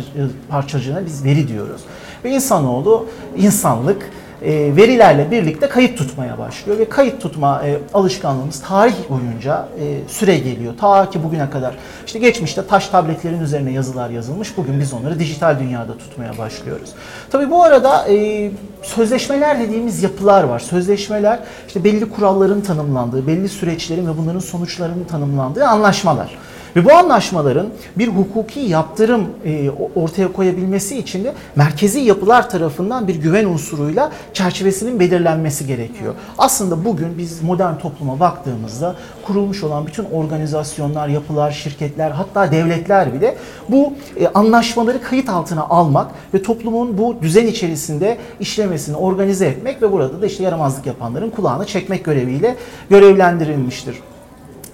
parçacığına 0.48 1.06
biz 1.06 1.24
veri 1.24 1.48
diyoruz. 1.48 1.80
Ve 2.24 2.30
insanoğlu, 2.30 3.06
insanlık 3.36 4.10
e, 4.44 4.76
verilerle 4.76 5.30
birlikte 5.30 5.68
kayıt 5.68 5.98
tutmaya 5.98 6.38
başlıyor 6.38 6.78
ve 6.78 6.88
kayıt 6.88 7.22
tutma 7.22 7.62
e, 7.66 7.78
alışkanlığımız 7.94 8.62
tarih 8.62 9.10
boyunca 9.10 9.68
e, 9.80 10.08
süre 10.08 10.38
geliyor. 10.38 10.74
Ta 10.80 11.10
ki 11.10 11.24
bugüne 11.24 11.50
kadar. 11.50 11.74
İşte 12.06 12.18
geçmişte 12.18 12.66
taş 12.66 12.88
tabletlerin 12.88 13.40
üzerine 13.40 13.72
yazılar 13.72 14.10
yazılmış. 14.10 14.56
Bugün 14.56 14.80
biz 14.80 14.92
onları 14.92 15.18
dijital 15.18 15.58
dünyada 15.58 15.98
tutmaya 15.98 16.38
başlıyoruz. 16.38 16.90
Tabii 17.30 17.50
bu 17.50 17.64
arada 17.64 18.08
e, 18.08 18.50
sözleşmeler 18.82 19.60
dediğimiz 19.60 20.02
yapılar 20.02 20.44
var. 20.44 20.58
Sözleşmeler 20.58 21.38
işte 21.66 21.84
belli 21.84 22.10
kuralların 22.10 22.60
tanımlandığı, 22.60 23.26
belli 23.26 23.48
süreçlerin 23.48 24.06
ve 24.06 24.18
bunların 24.18 24.40
sonuçlarının 24.40 25.04
tanımlandığı 25.04 25.64
anlaşmalar. 25.64 26.38
Ve 26.76 26.84
bu 26.84 26.92
anlaşmaların 26.92 27.66
bir 27.96 28.08
hukuki 28.08 28.60
yaptırım 28.60 29.26
e, 29.44 29.70
ortaya 29.94 30.32
koyabilmesi 30.32 30.98
için 30.98 31.24
de 31.24 31.34
merkezi 31.56 32.00
yapılar 32.00 32.50
tarafından 32.50 33.08
bir 33.08 33.14
güven 33.14 33.44
unsuruyla 33.44 34.12
çerçevesinin 34.32 35.00
belirlenmesi 35.00 35.66
gerekiyor. 35.66 36.14
Aslında 36.38 36.84
bugün 36.84 37.18
biz 37.18 37.42
modern 37.42 37.78
topluma 37.78 38.20
baktığımızda 38.20 38.94
kurulmuş 39.26 39.62
olan 39.62 39.86
bütün 39.86 40.04
organizasyonlar, 40.04 41.08
yapılar, 41.08 41.50
şirketler 41.50 42.10
hatta 42.10 42.52
devletler 42.52 43.14
bile 43.14 43.36
bu 43.68 43.92
e, 44.20 44.28
anlaşmaları 44.28 45.02
kayıt 45.02 45.28
altına 45.28 45.62
almak 45.62 46.10
ve 46.34 46.42
toplumun 46.42 46.98
bu 46.98 47.16
düzen 47.22 47.46
içerisinde 47.46 48.18
işlemesini 48.40 48.96
organize 48.96 49.46
etmek 49.46 49.82
ve 49.82 49.92
burada 49.92 50.22
da 50.22 50.26
işte 50.26 50.42
yaramazlık 50.42 50.86
yapanların 50.86 51.30
kulağını 51.30 51.66
çekmek 51.66 52.04
göreviyle 52.04 52.56
görevlendirilmiştir. 52.90 53.96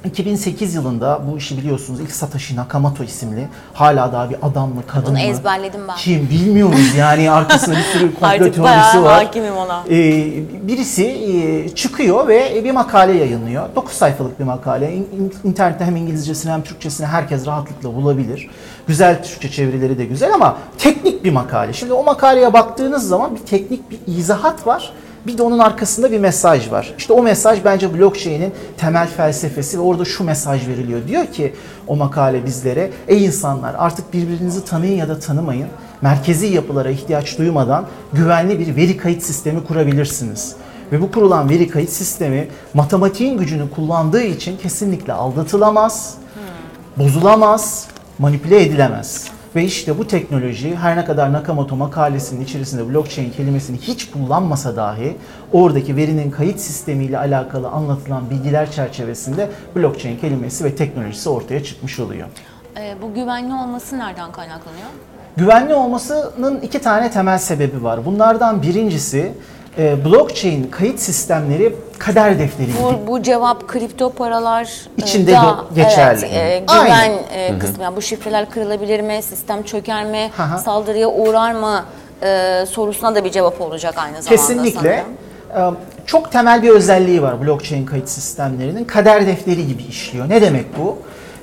2008 0.04 0.74
yılında 0.74 1.20
bu 1.32 1.38
işi 1.38 1.58
biliyorsunuz 1.58 2.00
ilk 2.00 2.12
Satoshi 2.12 2.56
Nakamoto 2.56 3.04
isimli 3.04 3.48
hala 3.72 4.12
daha 4.12 4.30
bir 4.30 4.36
adam 4.42 4.68
mı 4.74 4.82
kadın 4.86 5.06
Bunu 5.06 5.12
mı? 5.12 5.20
ezberledim 5.20 5.80
ben. 5.88 5.96
Kim 5.96 6.28
bilmiyoruz 6.30 6.94
yani 6.98 7.30
arkasında 7.30 7.76
bir 7.76 7.82
sürü 7.82 8.10
komplo 8.14 8.26
Artık 8.26 8.40
teorisi 8.54 8.62
bayağı 8.62 9.02
var. 9.02 9.24
hakimim 9.24 9.56
ona. 9.56 9.82
Ee, 9.90 10.32
birisi 10.68 11.04
e, 11.06 11.68
çıkıyor 11.68 12.28
ve 12.28 12.64
bir 12.64 12.70
makale 12.70 13.12
yayınlıyor. 13.12 13.68
9 13.76 13.92
sayfalık 13.92 14.38
bir 14.40 14.44
makale. 14.44 14.92
İn- 14.92 14.96
in- 15.20 15.34
İnternette 15.44 15.84
hem 15.84 15.96
İngilizcesini 15.96 16.52
hem 16.52 16.62
Türkçesini 16.62 17.06
herkes 17.06 17.46
rahatlıkla 17.46 17.94
bulabilir. 17.94 18.50
Güzel 18.86 19.24
Türkçe 19.24 19.50
çevirileri 19.50 19.98
de 19.98 20.04
güzel 20.04 20.34
ama 20.34 20.56
teknik 20.78 21.24
bir 21.24 21.32
makale. 21.32 21.72
Şimdi 21.72 21.92
o 21.92 22.04
makaleye 22.04 22.52
baktığınız 22.52 23.08
zaman 23.08 23.34
bir 23.34 23.40
teknik 23.40 23.90
bir 23.90 23.98
izahat 24.06 24.66
var. 24.66 24.92
Bir 25.28 25.38
de 25.38 25.42
onun 25.42 25.58
arkasında 25.58 26.12
bir 26.12 26.18
mesaj 26.18 26.70
var. 26.70 26.94
İşte 26.98 27.12
o 27.12 27.22
mesaj 27.22 27.64
bence 27.64 27.98
blockchain'in 27.98 28.52
temel 28.76 29.08
felsefesi 29.08 29.78
ve 29.78 29.82
orada 29.82 30.04
şu 30.04 30.24
mesaj 30.24 30.68
veriliyor. 30.68 31.00
Diyor 31.08 31.26
ki 31.26 31.54
o 31.86 31.96
makale 31.96 32.46
bizlere 32.46 32.90
ey 33.08 33.24
insanlar 33.24 33.74
artık 33.78 34.12
birbirinizi 34.12 34.64
tanıyın 34.64 34.96
ya 34.96 35.08
da 35.08 35.18
tanımayın. 35.18 35.68
Merkezi 36.02 36.46
yapılara 36.46 36.90
ihtiyaç 36.90 37.38
duymadan 37.38 37.86
güvenli 38.12 38.58
bir 38.58 38.76
veri 38.76 38.96
kayıt 38.96 39.22
sistemi 39.22 39.64
kurabilirsiniz. 39.64 40.56
Ve 40.92 41.00
bu 41.00 41.12
kurulan 41.12 41.50
veri 41.50 41.68
kayıt 41.68 41.90
sistemi 41.90 42.48
matematiğin 42.74 43.38
gücünü 43.38 43.70
kullandığı 43.70 44.22
için 44.22 44.56
kesinlikle 44.56 45.12
aldatılamaz, 45.12 46.14
bozulamaz, 46.96 47.86
manipüle 48.18 48.62
edilemez. 48.62 49.37
Ve 49.56 49.64
işte 49.64 49.98
bu 49.98 50.06
teknoloji 50.06 50.76
her 50.76 50.96
ne 50.96 51.04
kadar 51.04 51.32
Nakamoto 51.32 51.76
makalesinin 51.76 52.44
içerisinde 52.44 52.94
blockchain 52.94 53.30
kelimesini 53.30 53.76
hiç 53.78 54.10
kullanmasa 54.10 54.76
dahi 54.76 55.16
oradaki 55.52 55.96
verinin 55.96 56.30
kayıt 56.30 56.60
sistemiyle 56.60 57.18
alakalı 57.18 57.68
anlatılan 57.68 58.30
bilgiler 58.30 58.70
çerçevesinde 58.70 59.48
blockchain 59.76 60.18
kelimesi 60.18 60.64
ve 60.64 60.76
teknolojisi 60.76 61.28
ortaya 61.28 61.64
çıkmış 61.64 62.00
oluyor. 62.00 62.28
Ee, 62.78 62.96
bu 63.02 63.14
güvenli 63.14 63.54
olması 63.54 63.98
nereden 63.98 64.32
kaynaklanıyor? 64.32 64.86
Güvenli 65.36 65.74
olmasının 65.74 66.60
iki 66.60 66.78
tane 66.78 67.10
temel 67.10 67.38
sebebi 67.38 67.82
var. 67.82 68.04
Bunlardan 68.06 68.62
birincisi 68.62 69.32
e, 69.78 70.04
blockchain 70.04 70.64
kayıt 70.70 71.00
sistemleri 71.00 71.76
kader 71.98 72.38
defteri 72.38 72.66
gibi. 72.66 72.76
Bu, 72.82 73.06
bu 73.12 73.22
cevap 73.22 73.68
kripto 73.68 74.10
paralar 74.10 74.64
e, 74.98 75.02
İçinde 75.02 75.36
geçerli. 75.74 76.26
Evet, 76.32 76.62
e, 76.70 76.72
Aynen. 76.72 77.08
güven 77.08 77.18
e, 77.54 77.58
kısmı. 77.58 77.82
Yani 77.82 77.96
bu 77.96 78.02
şifreler 78.02 78.50
kırılabilir 78.50 79.00
mi? 79.00 79.22
Sistem 79.22 79.62
çöker 79.62 80.04
mi? 80.04 80.30
Hı 80.36 80.42
hı. 80.42 80.58
Saldırıya 80.58 81.08
uğrar 81.08 81.52
mı? 81.52 81.84
E, 82.22 82.64
sorusuna 82.70 83.14
da 83.14 83.24
bir 83.24 83.30
cevap 83.30 83.60
olacak 83.60 83.94
aynı 83.96 84.22
zamanda 84.22 84.28
Kesinlikle. 84.42 85.04
sanırım. 85.50 85.74
Ee, 85.74 86.06
Çok 86.06 86.32
temel 86.32 86.62
bir 86.62 86.68
özelliği 86.70 87.22
var 87.22 87.42
blockchain 87.46 87.86
kayıt 87.86 88.08
sistemlerinin. 88.08 88.84
Kader 88.84 89.26
defteri 89.26 89.66
gibi 89.66 89.82
işliyor. 89.82 90.28
Ne 90.28 90.42
demek 90.42 90.78
bu? 90.78 90.98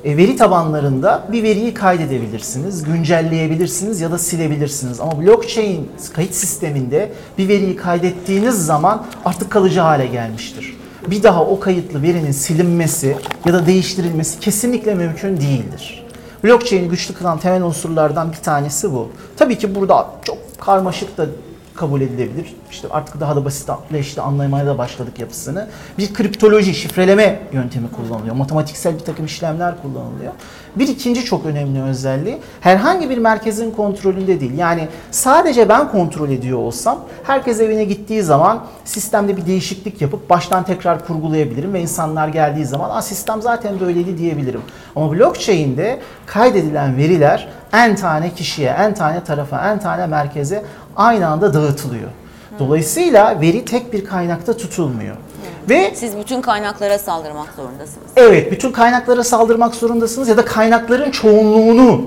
E, 0.05 0.17
Veri 0.17 0.35
tabanlarında 0.35 1.27
bir 1.31 1.43
veriyi 1.43 1.73
kaydedebilirsiniz, 1.73 2.83
güncelleyebilirsiniz 2.83 4.01
ya 4.01 4.11
da 4.11 4.17
silebilirsiniz. 4.17 4.99
Ama 4.99 5.21
blockchain 5.21 5.89
kayıt 6.13 6.33
sisteminde 6.33 7.11
bir 7.37 7.47
veriyi 7.47 7.75
kaydettiğiniz 7.75 8.65
zaman 8.65 9.05
artık 9.25 9.51
kalıcı 9.51 9.79
hale 9.79 10.07
gelmiştir. 10.07 10.77
Bir 11.07 11.23
daha 11.23 11.45
o 11.45 11.59
kayıtlı 11.59 12.01
verinin 12.01 12.31
silinmesi 12.31 13.17
ya 13.45 13.53
da 13.53 13.65
değiştirilmesi 13.65 14.39
kesinlikle 14.39 14.95
mümkün 14.95 15.37
değildir. 15.37 16.05
Blockchain'i 16.43 16.89
güçlü 16.89 17.13
kılan 17.13 17.39
temel 17.39 17.63
unsurlardan 17.63 18.31
bir 18.31 18.37
tanesi 18.37 18.91
bu. 18.91 19.09
Tabii 19.37 19.57
ki 19.57 19.75
burada 19.75 20.07
çok 20.23 20.37
karmaşık 20.59 21.17
da 21.17 21.25
kabul 21.75 22.01
edilebilir. 22.01 22.55
İşte 22.71 22.87
artık 22.91 23.19
daha 23.19 23.35
da 23.35 23.45
basitleşti, 23.45 24.21
anlamaya 24.21 24.65
da 24.65 24.77
başladık 24.77 25.19
yapısını. 25.19 25.67
Bir 25.97 26.13
kriptoloji, 26.13 26.73
şifreleme 26.73 27.39
yöntemi 27.51 27.91
kullanılıyor. 27.91 28.35
Matematiksel 28.35 28.93
bir 28.93 28.99
takım 28.99 29.25
işlemler 29.25 29.81
kullanılıyor. 29.81 30.33
Bir 30.75 30.87
ikinci 30.87 31.25
çok 31.25 31.45
önemli 31.45 31.81
özelliği 31.81 32.37
herhangi 32.61 33.09
bir 33.09 33.17
merkezin 33.17 33.71
kontrolünde 33.71 34.39
değil. 34.39 34.57
Yani 34.57 34.87
sadece 35.11 35.69
ben 35.69 35.91
kontrol 35.91 36.29
ediyor 36.29 36.59
olsam 36.59 36.99
herkes 37.23 37.59
evine 37.59 37.83
gittiği 37.83 38.23
zaman 38.23 38.65
sistemde 38.85 39.37
bir 39.37 39.45
değişiklik 39.45 40.01
yapıp 40.01 40.29
baştan 40.29 40.63
tekrar 40.63 41.07
kurgulayabilirim 41.07 41.73
ve 41.73 41.81
insanlar 41.81 42.27
geldiği 42.27 42.65
zaman 42.65 43.01
sistem 43.01 43.41
zaten 43.41 43.79
böyleydi 43.79 44.17
diyebilirim. 44.17 44.61
Ama 44.95 45.11
blockchain'de 45.11 45.99
kaydedilen 46.25 46.97
veriler 46.97 47.47
en 47.73 47.95
tane 47.95 48.33
kişiye, 48.33 48.69
en 48.69 48.93
tane 48.93 49.23
tarafa, 49.23 49.71
en 49.71 49.79
tane 49.79 50.07
merkeze 50.07 50.63
aynı 50.95 51.27
anda 51.27 51.53
dağıtılıyor. 51.53 52.09
Dolayısıyla 52.59 53.41
veri 53.41 53.65
tek 53.65 53.93
bir 53.93 54.05
kaynakta 54.05 54.57
tutulmuyor. 54.57 55.15
Ve 55.69 55.91
Siz 55.95 56.17
bütün 56.17 56.41
kaynaklara 56.41 56.99
saldırmak 56.99 57.53
zorundasınız. 57.55 58.07
evet 58.15 58.51
bütün 58.51 58.71
kaynaklara 58.71 59.23
saldırmak 59.23 59.75
zorundasınız 59.75 60.27
ya 60.27 60.37
da 60.37 60.45
kaynakların 60.45 61.11
çoğunluğunu 61.11 62.01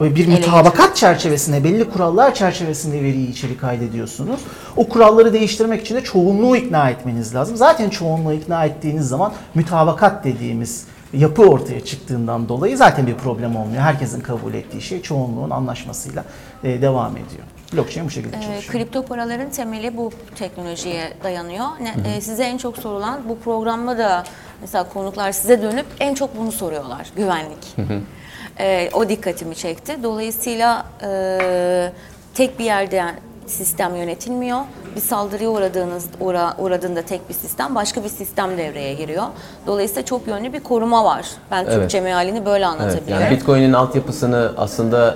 böyle 0.00 0.14
bir 0.14 0.28
mutabakat 0.28 0.96
çerçevesinde, 0.96 1.64
belli 1.64 1.90
kurallar 1.90 2.34
çerçevesinde 2.34 3.02
veriyi 3.02 3.30
içeri 3.30 3.56
kaydediyorsunuz. 3.58 4.40
O 4.76 4.88
kuralları 4.88 5.32
değiştirmek 5.32 5.80
için 5.80 5.94
de 5.94 6.04
çoğunluğu 6.04 6.56
ikna 6.56 6.90
etmeniz 6.90 7.34
lazım. 7.34 7.56
Zaten 7.56 7.90
çoğunluğu 7.90 8.32
ikna 8.32 8.64
ettiğiniz 8.64 9.08
zaman 9.08 9.32
mütabakat 9.54 10.24
dediğimiz 10.24 10.84
yapı 11.12 11.42
ortaya 11.42 11.84
çıktığından 11.84 12.48
dolayı 12.48 12.76
zaten 12.76 13.06
bir 13.06 13.14
problem 13.14 13.56
olmuyor. 13.56 13.82
Herkesin 13.82 14.20
kabul 14.20 14.54
ettiği 14.54 14.82
şey 14.82 15.02
çoğunluğun 15.02 15.50
anlaşmasıyla 15.50 16.24
e, 16.64 16.82
devam 16.82 17.12
ediyor. 17.12 17.44
Blockchain 17.72 18.06
bu 18.06 18.10
şekilde 18.10 18.36
Ee, 18.36 18.40
çalışıyor. 18.42 18.72
kripto 18.72 19.04
paraların 19.04 19.50
temeli 19.50 19.96
bu 19.96 20.12
teknolojiye 20.38 21.12
dayanıyor. 21.24 21.66
Ne, 21.80 22.10
e, 22.16 22.20
size 22.20 22.44
en 22.44 22.58
çok 22.58 22.78
sorulan 22.78 23.28
bu 23.28 23.38
programda 23.38 23.98
da 23.98 24.24
mesela 24.60 24.88
konuklar 24.88 25.32
size 25.32 25.62
dönüp 25.62 25.86
en 26.00 26.14
çok 26.14 26.36
bunu 26.38 26.52
soruyorlar. 26.52 27.10
Güvenlik. 27.16 27.76
Ee, 28.58 28.90
o 28.92 29.08
dikkatimi 29.08 29.54
çekti. 29.54 30.02
Dolayısıyla 30.02 30.86
e, 31.02 31.92
tek 32.34 32.58
bir 32.58 32.64
yerden 32.64 33.14
sistem 33.50 33.96
yönetilmiyor. 33.96 34.58
Bir 34.96 35.00
saldırıya 35.00 35.50
uğradığınız 35.50 36.04
uğra, 36.20 36.54
uğradığında 36.58 37.02
tek 37.02 37.28
bir 37.28 37.34
sistem 37.34 37.74
başka 37.74 38.04
bir 38.04 38.08
sistem 38.08 38.58
devreye 38.58 38.94
giriyor. 38.94 39.24
Dolayısıyla 39.66 40.04
çok 40.04 40.26
yönlü 40.26 40.52
bir 40.52 40.60
koruma 40.60 41.04
var. 41.04 41.26
Ben 41.50 41.64
Evet. 41.64 41.74
Türkçe 41.74 42.00
mealini 42.00 42.46
böyle 42.46 42.64
Evet, 42.64 42.80
anlatabiliyorum. 42.80 43.24
yani 43.24 43.36
Bitcoin'in 43.36 43.72
altyapısını 43.72 44.52
aslında 44.56 45.14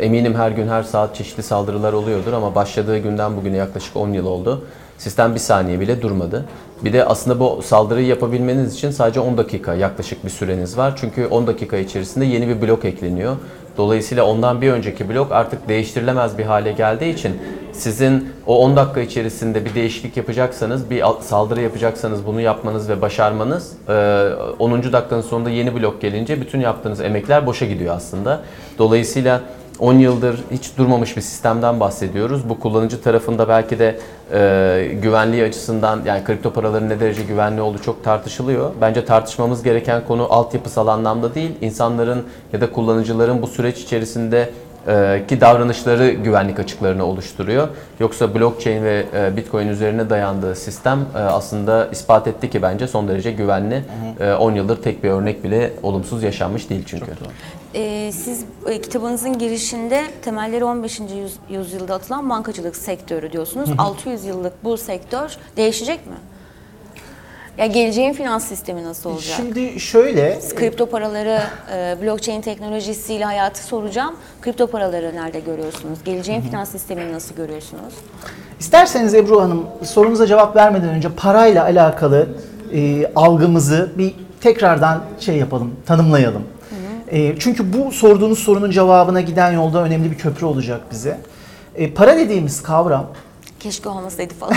e, 0.00 0.04
eminim 0.04 0.34
her 0.34 0.50
gün 0.50 0.68
her 0.68 0.82
saat 0.82 1.14
çeşitli 1.16 1.42
saldırılar 1.42 1.92
oluyordur 1.92 2.32
ama 2.32 2.54
başladığı 2.54 2.98
günden 2.98 3.36
bugüne 3.36 3.56
yaklaşık 3.56 3.96
10 3.96 4.12
yıl 4.12 4.26
oldu. 4.26 4.64
Sistem 4.98 5.34
bir 5.34 5.40
saniye 5.40 5.80
bile 5.80 6.02
durmadı. 6.02 6.44
Bir 6.84 6.92
de 6.92 7.04
aslında 7.04 7.40
bu 7.40 7.62
saldırıyı 7.62 8.06
yapabilmeniz 8.06 8.74
için 8.74 8.90
sadece 8.90 9.20
10 9.20 9.38
dakika 9.38 9.74
yaklaşık 9.74 10.24
bir 10.24 10.30
süreniz 10.30 10.76
var. 10.78 10.94
Çünkü 11.00 11.26
10 11.26 11.46
dakika 11.46 11.76
içerisinde 11.76 12.24
yeni 12.24 12.48
bir 12.48 12.62
blok 12.62 12.84
ekleniyor. 12.84 13.36
Dolayısıyla 13.76 14.24
ondan 14.24 14.60
bir 14.60 14.72
önceki 14.72 15.08
blok 15.08 15.32
artık 15.32 15.68
değiştirilemez 15.68 16.38
bir 16.38 16.44
hale 16.44 16.72
geldiği 16.72 17.14
için 17.14 17.36
sizin 17.72 18.28
o 18.46 18.58
10 18.58 18.76
dakika 18.76 19.00
içerisinde 19.00 19.64
bir 19.64 19.74
değişiklik 19.74 20.16
yapacaksanız, 20.16 20.90
bir 20.90 21.02
al- 21.02 21.20
saldırı 21.20 21.60
yapacaksanız 21.60 22.26
bunu 22.26 22.40
yapmanız 22.40 22.88
ve 22.88 23.02
başarmanız 23.02 23.72
e, 23.88 23.92
10. 24.58 24.92
dakikanın 24.92 25.22
sonunda 25.22 25.50
yeni 25.50 25.74
blok 25.74 26.00
gelince 26.00 26.40
bütün 26.40 26.60
yaptığınız 26.60 27.00
emekler 27.00 27.46
boşa 27.46 27.66
gidiyor 27.66 27.96
aslında. 27.96 28.40
Dolayısıyla 28.78 29.40
10 29.78 29.94
yıldır 29.94 30.44
hiç 30.50 30.78
durmamış 30.78 31.16
bir 31.16 31.22
sistemden 31.22 31.80
bahsediyoruz. 31.80 32.48
Bu 32.48 32.60
kullanıcı 32.60 33.02
tarafında 33.02 33.48
belki 33.48 33.78
de 33.78 33.98
e, 34.32 34.94
güvenliği 35.02 35.44
açısından 35.44 36.00
yani 36.06 36.24
kripto 36.24 36.52
paraların 36.52 36.88
ne 36.88 37.00
derece 37.00 37.22
güvenli 37.22 37.60
olduğu 37.60 37.82
çok 37.82 38.04
tartışılıyor. 38.04 38.70
Bence 38.80 39.04
tartışmamız 39.04 39.62
gereken 39.62 40.04
konu 40.04 40.26
altyapısal 40.30 40.86
anlamda 40.86 41.34
değil, 41.34 41.50
insanların 41.60 42.24
ya 42.52 42.60
da 42.60 42.72
kullanıcıların 42.72 43.42
bu 43.42 43.46
süreç 43.46 43.80
içerisinde 43.80 44.50
e, 44.88 45.22
ki 45.28 45.40
davranışları 45.40 46.10
güvenlik 46.10 46.60
açıklarını 46.60 47.04
oluşturuyor. 47.04 47.68
Yoksa 48.00 48.34
blockchain 48.34 48.84
ve 48.84 49.04
e, 49.14 49.36
bitcoin 49.36 49.68
üzerine 49.68 50.10
dayandığı 50.10 50.54
sistem 50.54 50.98
e, 51.14 51.18
aslında 51.18 51.88
ispat 51.92 52.26
etti 52.26 52.50
ki 52.50 52.62
bence 52.62 52.88
son 52.88 53.08
derece 53.08 53.32
güvenli. 53.32 53.84
E, 54.20 54.32
10 54.32 54.52
yıldır 54.52 54.82
tek 54.82 55.04
bir 55.04 55.10
örnek 55.10 55.44
bile 55.44 55.72
olumsuz 55.82 56.22
yaşanmış 56.22 56.70
değil 56.70 56.82
çünkü. 56.86 57.06
Ee, 57.78 58.10
siz 58.12 58.44
e, 58.66 58.80
kitabınızın 58.80 59.38
girişinde 59.38 60.04
temelleri 60.22 60.64
15. 60.64 61.00
yüz- 61.00 61.36
yüzyılda 61.50 61.94
atılan 61.94 62.30
bankacılık 62.30 62.76
sektörü 62.76 63.32
diyorsunuz. 63.32 63.70
600 63.78 64.24
yıllık 64.24 64.64
bu 64.64 64.76
sektör 64.76 65.36
değişecek 65.56 66.06
mi? 66.06 66.12
Ya 67.58 67.66
geleceğin 67.66 68.12
finans 68.12 68.44
sistemi 68.48 68.84
nasıl 68.84 69.10
olacak? 69.10 69.36
Şimdi 69.36 69.80
şöyle, 69.80 70.38
Kripto 70.56 70.86
paraları, 70.86 71.40
e, 71.72 71.96
blockchain 72.02 72.40
teknolojisiyle 72.40 73.24
hayatı 73.24 73.64
soracağım. 73.64 74.16
Kripto 74.42 74.66
paraları 74.66 75.14
nerede 75.16 75.40
görüyorsunuz? 75.40 75.98
Geleceğin 76.04 76.40
finans 76.40 76.70
sistemini 76.70 77.12
nasıl 77.12 77.34
görüyorsunuz? 77.36 77.94
isterseniz 78.60 79.14
Ebru 79.14 79.40
Hanım 79.42 79.66
sorunuza 79.84 80.26
cevap 80.26 80.56
vermeden 80.56 80.88
önce 80.88 81.08
parayla 81.08 81.64
alakalı 81.64 82.28
e, 82.74 83.06
algımızı 83.14 83.92
bir 83.98 84.14
tekrardan 84.40 85.04
şey 85.20 85.36
yapalım, 85.36 85.74
tanımlayalım. 85.86 86.42
E, 87.08 87.38
çünkü 87.38 87.72
bu 87.72 87.92
sorduğunuz 87.92 88.38
sorunun 88.38 88.70
cevabına 88.70 89.20
giden 89.20 89.52
yolda 89.52 89.82
önemli 89.82 90.10
bir 90.10 90.18
köprü 90.18 90.46
olacak 90.46 90.80
bize. 90.90 91.18
E, 91.74 91.90
para 91.90 92.16
dediğimiz 92.16 92.62
kavram 92.62 93.06
Keşke 93.60 93.88
olmasaydı 93.88 94.34
falan. 94.34 94.54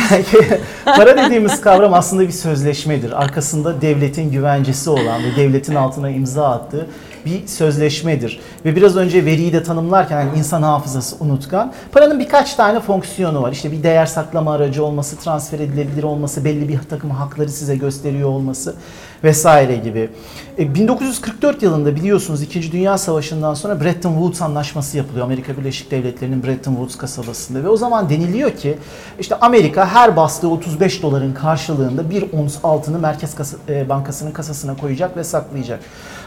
Para 0.86 1.18
dediğimiz 1.18 1.62
kavram 1.62 1.94
aslında 1.94 2.22
bir 2.22 2.32
sözleşmedir. 2.32 3.22
Arkasında 3.22 3.82
devletin 3.82 4.32
güvencesi 4.32 4.90
olan 4.90 5.24
ve 5.24 5.36
devletin 5.36 5.76
altına 5.76 6.10
imza 6.10 6.50
attığı 6.50 6.88
bir 7.26 7.48
sözleşmedir. 7.48 8.40
Ve 8.66 8.76
biraz 8.76 8.98
önce 8.98 9.26
veriyi 9.26 9.54
de 9.54 9.64
tanımlarken 9.64 10.16
hani 10.16 10.40
insan 10.40 10.62
hafızası 10.62 11.16
unutkan. 11.20 11.74
Paranın 11.92 12.20
birkaç 12.20 12.56
tane 12.56 12.80
fonksiyonu 12.80 13.42
var. 13.42 13.52
İşte 13.52 13.72
bir 13.72 13.84
değer 13.84 14.06
saklama 14.06 14.54
aracı 14.54 14.86
olması, 14.86 15.18
transfer 15.18 15.60
edilebilir 15.60 16.04
olması, 16.04 16.46
belli 16.46 16.70
bir 16.70 16.80
takım 16.90 17.10
hakları 17.10 17.50
size 17.50 17.76
gösteriyor 17.76 18.30
olması 18.30 18.76
vesaire 19.24 19.76
gibi. 19.76 20.10
E, 20.58 20.76
1944 20.76 21.64
yılında 21.64 21.96
biliyorsunuz 21.96 22.42
2. 22.42 22.72
Dünya 22.72 22.98
Savaşı'ndan 22.98 23.54
sonra 23.54 23.82
Bretton 23.82 24.14
Woods 24.14 24.42
Anlaşması 24.42 24.98
yapılıyor. 24.98 25.26
Amerika 25.26 25.58
Birleşik 25.58 25.92
Devletleri'nin 25.92 26.44
Bretton 26.44 26.72
Woods 26.72 26.98
kasabasında 26.98 27.64
ve 27.64 27.70
o 27.70 27.78
zaman 27.78 28.10
deniliyor 28.10 28.52
ki 28.52 28.78
işte 29.20 29.36
Amerika 29.36 29.88
her 29.88 30.16
bastığı 30.16 30.50
35 30.50 31.04
doların 31.04 31.34
karşılığında 31.34 32.10
bir 32.10 32.26
ons 32.34 32.58
altını 32.64 33.00
Merkez 33.00 33.36
e, 33.70 33.90
Bankası'nın 33.90 34.32
kasasına 34.32 34.78
koyacak 34.78 35.18
ve 35.18 35.24
saklayacak. 35.24 35.80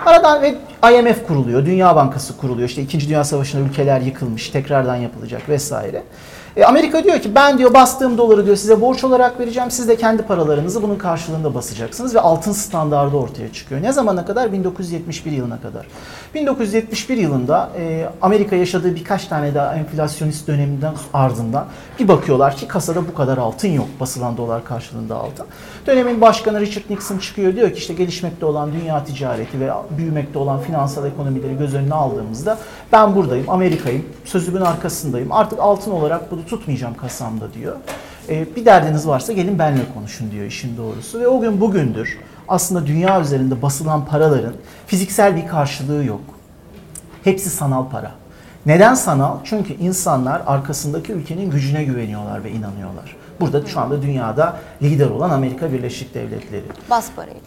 Aradan 0.07 0.43
ve 0.43 0.55
IMF 0.93 1.27
kuruluyor, 1.27 1.67
Dünya 1.67 1.97
Bankası 1.97 2.22
kuruluyor. 2.31 2.69
İşte 2.69 2.83
2. 2.83 3.09
Dünya 3.09 3.25
Savaşı'nda 3.25 3.69
ülkeler 3.69 4.01
yıkılmış, 4.01 4.49
tekrardan 4.49 4.97
yapılacak 4.97 5.49
vesaire. 5.49 6.03
E, 6.57 6.65
Amerika 6.65 7.05
diyor 7.05 7.19
ki 7.19 7.35
ben 7.35 7.59
diyor 7.59 7.75
bastığım 7.75 8.19
doları 8.19 8.47
diyor 8.47 8.57
size 8.57 8.81
borç 8.81 9.05
olarak 9.05 9.41
vereceğim. 9.41 9.71
Siz 9.71 9.89
de 9.89 9.97
kendi 9.97 10.23
paralarınızı 10.23 10.83
bunun 10.83 10.97
karşılığında 10.97 11.55
basacaksınız 11.55 12.15
ve 12.15 12.21
altın 12.21 12.53
standardı 12.53 13.17
ortaya 13.17 13.53
çıkıyor. 13.53 13.83
Ne 13.83 13.93
zamana 13.93 14.25
kadar? 14.25 14.53
1971 14.53 15.33
yılına 15.33 15.61
kadar. 15.61 15.87
1971 16.35 17.17
yılında 17.17 17.71
e, 17.79 18.09
Amerika 18.23 18.57
yaşadığı 18.57 18.95
birkaç 18.95 19.27
tane 19.27 19.55
daha 19.55 19.75
enflasyonist 19.75 20.49
döneminden 20.49 20.95
ardından 21.15 21.67
bir 21.99 22.09
bakıyorlar 22.09 22.57
ki 22.57 22.69
kasada 22.69 23.09
bu 23.09 23.15
kadar 23.15 23.39
altın 23.39 23.69
yok 23.69 23.89
basılan 24.01 24.37
dolar 24.37 24.65
karşılığında 24.65 25.17
altın. 25.17 25.47
Dönemin 25.87 26.21
başkanı 26.21 26.61
Richard 26.61 26.91
Nixon 26.91 27.19
çıkıyor 27.19 27.57
diyor 27.57 27.71
ki 27.71 27.79
işte 27.79 27.95
gelişmekte 27.95 28.47
olan 28.47 28.73
dünya 28.73 29.05
ticareti 29.05 29.61
ve 29.61 29.71
büyümekte 29.99 30.39
olan 30.39 30.61
finansal 30.61 31.07
ekonomileri 31.07 31.59
göz 31.59 31.75
önüne 31.75 31.95
aldığımızda 31.95 32.59
ben 32.93 33.17
buradayım, 33.17 33.51
Amerika'yım, 33.51 34.05
sözümün 34.25 34.61
arkasındayım. 34.61 35.33
Artık 35.33 35.59
altın 35.61 35.91
olarak 35.91 36.31
bunu 36.43 36.49
tutmayacağım 36.49 36.95
kasamda 36.95 37.55
diyor. 37.55 37.77
E, 38.29 38.57
bir 38.57 38.65
derdiniz 38.65 39.09
varsa 39.09 39.33
gelin 39.33 39.59
benimle 39.59 39.83
konuşun 39.95 40.31
diyor 40.31 40.47
işin 40.47 40.77
doğrusu. 40.77 41.21
Ve 41.21 41.29
o 41.29 41.41
gün 41.41 41.61
bugündür 41.61 42.19
aslında 42.49 42.87
dünya 42.87 43.21
üzerinde 43.21 43.63
basılan 43.63 44.05
paraların 44.05 44.55
fiziksel 44.87 45.37
bir 45.37 45.47
karşılığı 45.47 46.05
yok. 46.05 46.21
Hepsi 47.25 47.51
sanal 47.51 47.89
para. 47.91 48.11
Neden 48.67 48.95
sanal? 48.95 49.37
Çünkü 49.45 49.75
insanlar 49.75 50.43
arkasındaki 50.47 51.13
ülkenin 51.13 51.51
gücüne 51.51 51.85
güveniyorlar 51.85 52.45
ve 52.45 52.51
inanıyorlar. 52.51 53.17
Burada 53.41 53.67
şu 53.67 53.81
anda 53.81 54.03
dünyada 54.03 54.57
lider 54.83 55.11
olan 55.11 55.31
Amerika 55.31 55.73
Birleşik 55.73 56.15
Devletleri. 56.15 56.65
Bas 56.91 57.11
parayı. 57.17 57.41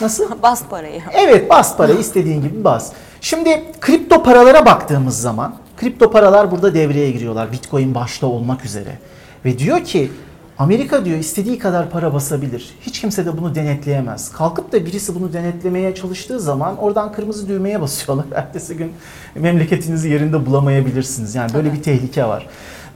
Nasıl? 0.00 0.24
Bas 0.42 0.62
parayı. 0.70 1.02
Evet 1.12 1.50
bas 1.50 1.76
parayı 1.76 1.98
istediğin 1.98 2.42
gibi 2.42 2.64
bas. 2.64 2.92
Şimdi 3.20 3.64
kripto 3.80 4.22
paralara 4.22 4.66
baktığımız 4.66 5.20
zaman 5.20 5.54
kripto 5.76 6.10
paralar 6.10 6.50
burada 6.50 6.74
devreye 6.74 7.10
giriyorlar. 7.10 7.52
Bitcoin 7.52 7.94
başta 7.94 8.26
olmak 8.26 8.64
üzere. 8.64 8.98
Ve 9.44 9.58
diyor 9.58 9.84
ki 9.84 10.10
Amerika 10.58 11.04
diyor 11.04 11.18
istediği 11.18 11.58
kadar 11.58 11.90
para 11.90 12.14
basabilir. 12.14 12.74
Hiç 12.80 13.00
kimse 13.00 13.26
de 13.26 13.38
bunu 13.38 13.54
denetleyemez. 13.54 14.32
Kalkıp 14.32 14.72
da 14.72 14.86
birisi 14.86 15.14
bunu 15.14 15.32
denetlemeye 15.32 15.94
çalıştığı 15.94 16.40
zaman 16.40 16.76
oradan 16.78 17.12
kırmızı 17.12 17.48
düğmeye 17.48 17.80
basıyorlar. 17.80 18.26
Ertesi 18.34 18.76
gün 18.76 18.92
memleketinizi 19.34 20.08
yerinde 20.08 20.46
bulamayabilirsiniz. 20.46 21.34
Yani 21.34 21.54
böyle 21.54 21.72
bir 21.72 21.82
tehlike 21.82 22.24
var. 22.24 22.46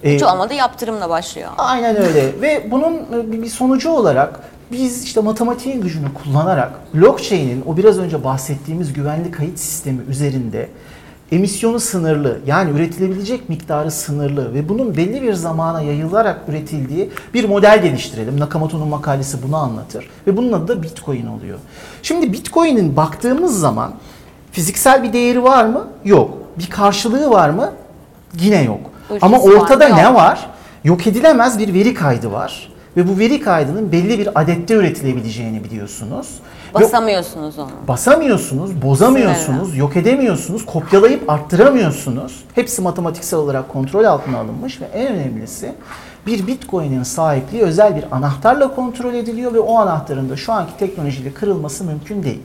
Hiç 0.05 0.23
Ee, 0.23 0.27
olmadı 0.27 0.55
yaptırımla 0.55 1.11
başlıyor. 1.11 1.51
Aynen 1.59 1.97
öyle 1.97 2.33
ve 2.43 2.67
bunun 2.71 2.95
e, 2.95 3.33
bir 3.33 3.49
sonucu 3.49 3.91
olarak 3.91 4.41
biz 4.73 5.05
işte 5.05 5.21
matematiğin 5.21 5.81
gücünü 5.81 6.07
kullanarak 6.15 6.73
blockchain'in 6.95 7.65
o 7.67 7.77
biraz 7.77 7.99
önce 7.99 8.25
bahsettiğimiz 8.25 8.93
güvenli 8.93 9.31
kayıt 9.31 9.59
sistemi 9.59 10.03
üzerinde 10.09 10.69
emisyonu 11.33 11.81
sınırlı 11.81 12.39
yani 12.47 12.71
üretilebilecek 12.71 13.49
miktarı 13.49 13.91
sınırlı 13.91 14.55
ve 14.55 14.69
bunun 14.69 14.97
belli 14.97 15.23
bir 15.23 15.33
zamana 15.35 15.81
yayılarak 15.81 16.41
üretildiği 16.49 17.11
bir 17.35 17.49
model 17.49 17.83
geliştirelim. 17.83 18.41
Nakamoto'nun 18.41 18.89
makalesi 18.89 19.43
bunu 19.43 19.57
anlatır 19.57 20.09
ve 20.27 20.37
bunun 20.37 20.53
adı 20.53 20.69
da 20.69 20.83
Bitcoin 20.83 21.27
oluyor. 21.27 21.59
Şimdi 22.03 22.33
Bitcoin'in 22.33 22.97
baktığımız 22.97 23.61
zaman 23.61 23.95
fiziksel 24.53 25.03
bir 25.03 25.13
değeri 25.13 25.43
var 25.43 25.65
mı? 25.65 25.87
Yok. 26.05 26.31
Bir 26.59 26.71
karşılığı 26.71 27.31
var 27.31 27.51
mı? 27.51 27.73
Yine 28.41 28.63
yok. 28.63 28.81
Ülkesi 29.11 29.27
Ama 29.27 29.39
var 29.45 29.53
ortada 29.53 29.89
ne 29.89 30.03
Yok. 30.03 30.15
var? 30.15 30.47
Yok 30.85 31.07
edilemez 31.07 31.59
bir 31.59 31.75
veri 31.75 31.95
kaydı 31.95 32.33
var. 32.33 32.73
Ve 32.97 33.09
bu 33.09 33.19
veri 33.19 33.41
kaydının 33.41 33.93
belli 33.93 34.19
bir 34.19 34.41
adette 34.41 34.75
üretilebileceğini 34.75 35.65
biliyorsunuz. 35.65 36.29
Basamıyorsunuz 36.81 37.59
onu. 37.59 37.71
basamıyorsunuz, 37.89 38.83
bozamıyorsunuz, 38.83 39.77
yok 39.77 39.97
edemiyorsunuz, 39.97 40.67
kopyalayıp 40.67 41.31
arttıramıyorsunuz. 41.31 42.45
Hepsi 42.55 42.83
matematiksel 42.83 43.39
olarak 43.39 43.69
kontrol 43.69 44.05
altına 44.05 44.39
alınmış 44.39 44.81
ve 44.81 44.85
en 44.85 45.07
önemlisi 45.07 45.73
bir 46.27 46.47
Bitcoin'in 46.47 47.03
sahipliği 47.03 47.63
özel 47.63 47.97
bir 47.97 48.05
anahtarla 48.11 48.75
kontrol 48.75 49.15
ediliyor 49.15 49.55
ve 49.55 49.61
o 49.61 49.79
anahtarın 49.79 50.31
da 50.31 50.37
şu 50.37 50.53
anki 50.53 50.73
teknolojiyle 50.79 51.33
kırılması 51.33 51.85
mümkün 51.85 52.23
değil. 52.23 52.43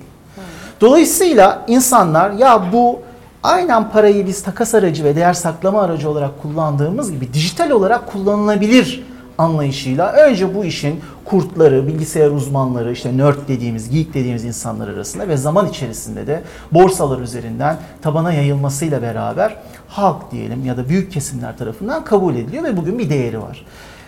Dolayısıyla 0.82 1.66
insanlar 1.68 2.32
ya 2.32 2.64
bu 2.74 3.00
aynen 3.44 3.90
parayı 3.90 4.28
biz 4.28 4.44
takas 4.44 4.76
aracı 4.76 5.04
ve 5.04 5.16
değer 5.16 5.34
saklama 5.34 5.82
aracı 5.82 6.10
olarak 6.10 6.42
kullandığımız 6.42 7.12
gibi 7.12 7.34
dijital 7.34 7.70
olarak 7.70 8.12
kullanılabilir 8.12 9.04
anlayışıyla 9.38 10.12
önce 10.12 10.56
bu 10.56 10.66
işin 10.66 11.02
kurtları, 11.26 11.88
bilgisayar 11.88 12.30
uzmanları, 12.30 12.92
işte 12.92 13.18
nerd 13.18 13.38
dediğimiz, 13.48 13.90
geek 13.90 14.14
dediğimiz 14.14 14.44
insanlar 14.44 14.88
arasında 14.88 15.28
ve 15.28 15.38
zaman 15.38 15.70
içerisinde 15.70 16.28
de 16.28 16.44
borsalar 16.72 17.20
üzerinden 17.20 17.78
tabana 18.02 18.34
yayılmasıyla 18.34 19.02
beraber 19.02 19.58
halk 19.88 20.32
diyelim 20.32 20.66
ya 20.66 20.78
da 20.78 20.90
büyük 20.90 21.12
kesimler 21.12 21.58
tarafından 21.58 22.06
kabul 22.06 22.36
ediliyor 22.36 22.64
ve 22.64 22.78
bugün 22.78 23.00
bir 23.00 23.10
değeri 23.10 23.42
var. 23.42 23.66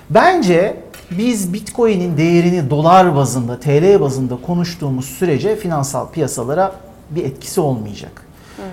Bence 0.10 0.78
biz 1.12 1.54
Bitcoin'in 1.54 2.18
değerini 2.18 2.70
dolar 2.70 3.16
bazında, 3.16 3.60
TL 3.60 4.02
bazında 4.02 4.38
konuştuğumuz 4.46 5.06
sürece 5.06 5.56
finansal 5.56 6.10
piyasalara 6.12 6.76
bir 7.10 7.24
etkisi 7.24 7.62
olmayacak. 7.62 8.22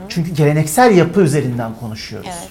Çünkü 0.09 0.35
geleneksel 0.35 0.97
yapı 0.97 1.21
üzerinden 1.21 1.71
konuşuyoruz. 1.81 2.31
Evet. 2.33 2.49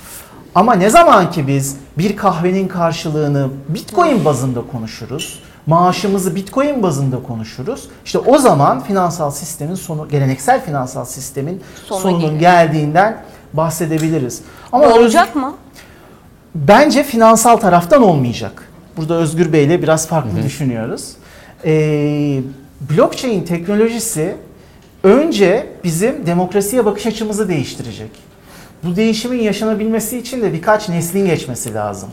Ama 0.56 0.74
ne 0.74 0.90
zaman 0.90 1.32
ki 1.32 1.48
biz 1.48 1.78
bir 1.98 2.16
kahvenin 2.16 2.68
karşılığını 2.68 3.50
Bitcoin 3.70 4.26
bazında 4.26 4.62
konuşuruz, 4.72 5.40
maaşımızı 5.68 6.36
Bitcoin 6.36 6.84
bazında 6.84 7.24
konuşuruz. 7.24 7.88
İşte 8.06 8.20
o 8.20 8.38
zaman 8.38 8.84
finansal 8.84 9.32
sistemin 9.32 9.76
sonu, 9.76 10.10
geleneksel 10.10 10.66
finansal 10.66 11.06
sistemin 11.06 11.62
Sonu 11.86 12.00
sonunun 12.00 12.20
geliyor. 12.22 12.40
geldiğinden 12.40 13.24
bahsedebiliriz. 13.54 14.42
Ama 14.72 14.86
öz- 14.86 14.92
olacak 14.98 15.36
mı? 15.36 15.54
Bence 16.56 17.04
finansal 17.04 17.58
taraftan 17.58 18.04
olmayacak. 18.04 18.70
Burada 18.98 19.14
Özgür 19.14 19.54
Bey'le 19.54 19.82
biraz 19.82 20.08
farklı 20.08 20.44
düşünüyoruz. 20.44 21.12
Ee, 21.66 22.40
blockchain 22.98 23.44
teknolojisi 23.44 24.36
önce 25.04 25.70
bizim 25.84 26.26
demokrasiye 26.26 26.86
bakış 26.86 27.06
açımızı 27.06 27.48
değiştirecek. 27.50 28.10
Bu 28.84 28.96
değişimin 28.96 29.40
yaşanabilmesi 29.44 30.18
için 30.18 30.42
de 30.42 30.54
birkaç 30.54 30.90
neslin 30.90 31.26
geçmesi 31.26 31.74
lazım. 31.74 32.10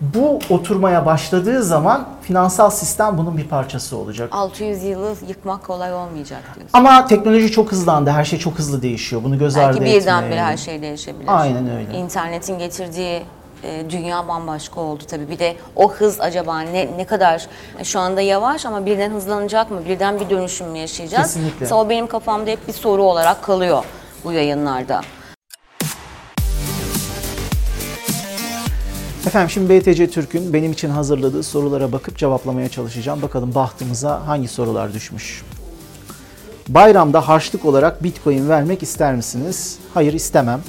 Bu 0.00 0.38
oturmaya 0.50 1.06
başladığı 1.06 1.62
zaman 1.62 2.08
finansal 2.22 2.70
sistem 2.70 3.18
bunun 3.18 3.36
bir 3.36 3.48
parçası 3.48 3.96
olacak. 3.96 4.28
600 4.32 4.82
yılı 4.84 5.14
yıkmak 5.28 5.64
kolay 5.64 5.94
olmayacak 5.94 6.42
diyorsun. 6.44 6.70
Ama 6.72 7.06
teknoloji 7.06 7.50
çok 7.50 7.72
hızlandı, 7.72 8.10
her 8.10 8.24
şey 8.24 8.38
çok 8.38 8.58
hızlı 8.58 8.82
değişiyor. 8.82 9.24
Bunu 9.24 9.38
göz 9.38 9.56
ardı 9.56 9.80
Belki 9.80 9.94
birdenbire 9.94 10.26
etmeyelim. 10.26 10.44
her 10.44 10.56
şey 10.56 10.82
değişebilir. 10.82 11.24
Aynen 11.26 11.70
öyle. 11.70 11.98
İnternetin 11.98 12.58
getirdiği 12.58 13.22
e, 13.64 13.90
dünya 13.90 14.28
bambaşka 14.28 14.80
oldu 14.80 15.04
tabii. 15.10 15.30
Bir 15.30 15.38
de 15.38 15.56
o 15.76 15.92
hız 15.92 16.20
acaba 16.20 16.60
ne 16.60 16.88
ne 16.96 17.04
kadar 17.04 17.46
e, 17.78 17.84
şu 17.84 18.00
anda 18.00 18.20
yavaş 18.20 18.66
ama 18.66 18.86
birden 18.86 19.10
hızlanacak 19.10 19.70
mı? 19.70 19.84
Birden 19.88 20.20
bir 20.20 20.30
dönüşüm 20.30 20.68
mü 20.68 20.78
yaşayacağız? 20.78 21.26
Kesinlikle. 21.26 21.56
Mesela 21.60 21.80
o 21.80 21.88
benim 21.88 22.06
kafamda 22.06 22.50
hep 22.50 22.68
bir 22.68 22.72
soru 22.72 23.02
olarak 23.02 23.42
kalıyor 23.42 23.84
bu 24.24 24.32
yayınlarda. 24.32 25.00
Efendim 29.26 29.50
şimdi 29.50 29.80
BTC 29.80 30.10
Türk'ün 30.10 30.52
benim 30.52 30.72
için 30.72 30.90
hazırladığı 30.90 31.42
sorulara 31.42 31.92
bakıp 31.92 32.18
cevaplamaya 32.18 32.68
çalışacağım. 32.68 33.22
Bakalım 33.22 33.54
bahtımıza 33.54 34.26
hangi 34.26 34.48
sorular 34.48 34.92
düşmüş. 34.92 35.42
Bayramda 36.68 37.28
harçlık 37.28 37.64
olarak 37.64 38.02
Bitcoin 38.02 38.48
vermek 38.48 38.82
ister 38.82 39.14
misiniz? 39.14 39.78
Hayır 39.94 40.12
istemem. 40.12 40.60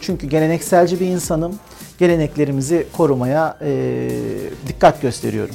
Çünkü 0.00 0.26
gelenekselci 0.26 1.00
bir 1.00 1.06
insanım. 1.06 1.58
Geleneklerimizi 1.98 2.86
korumaya 2.96 3.56
e, 3.60 4.10
dikkat 4.66 5.02
gösteriyorum. 5.02 5.54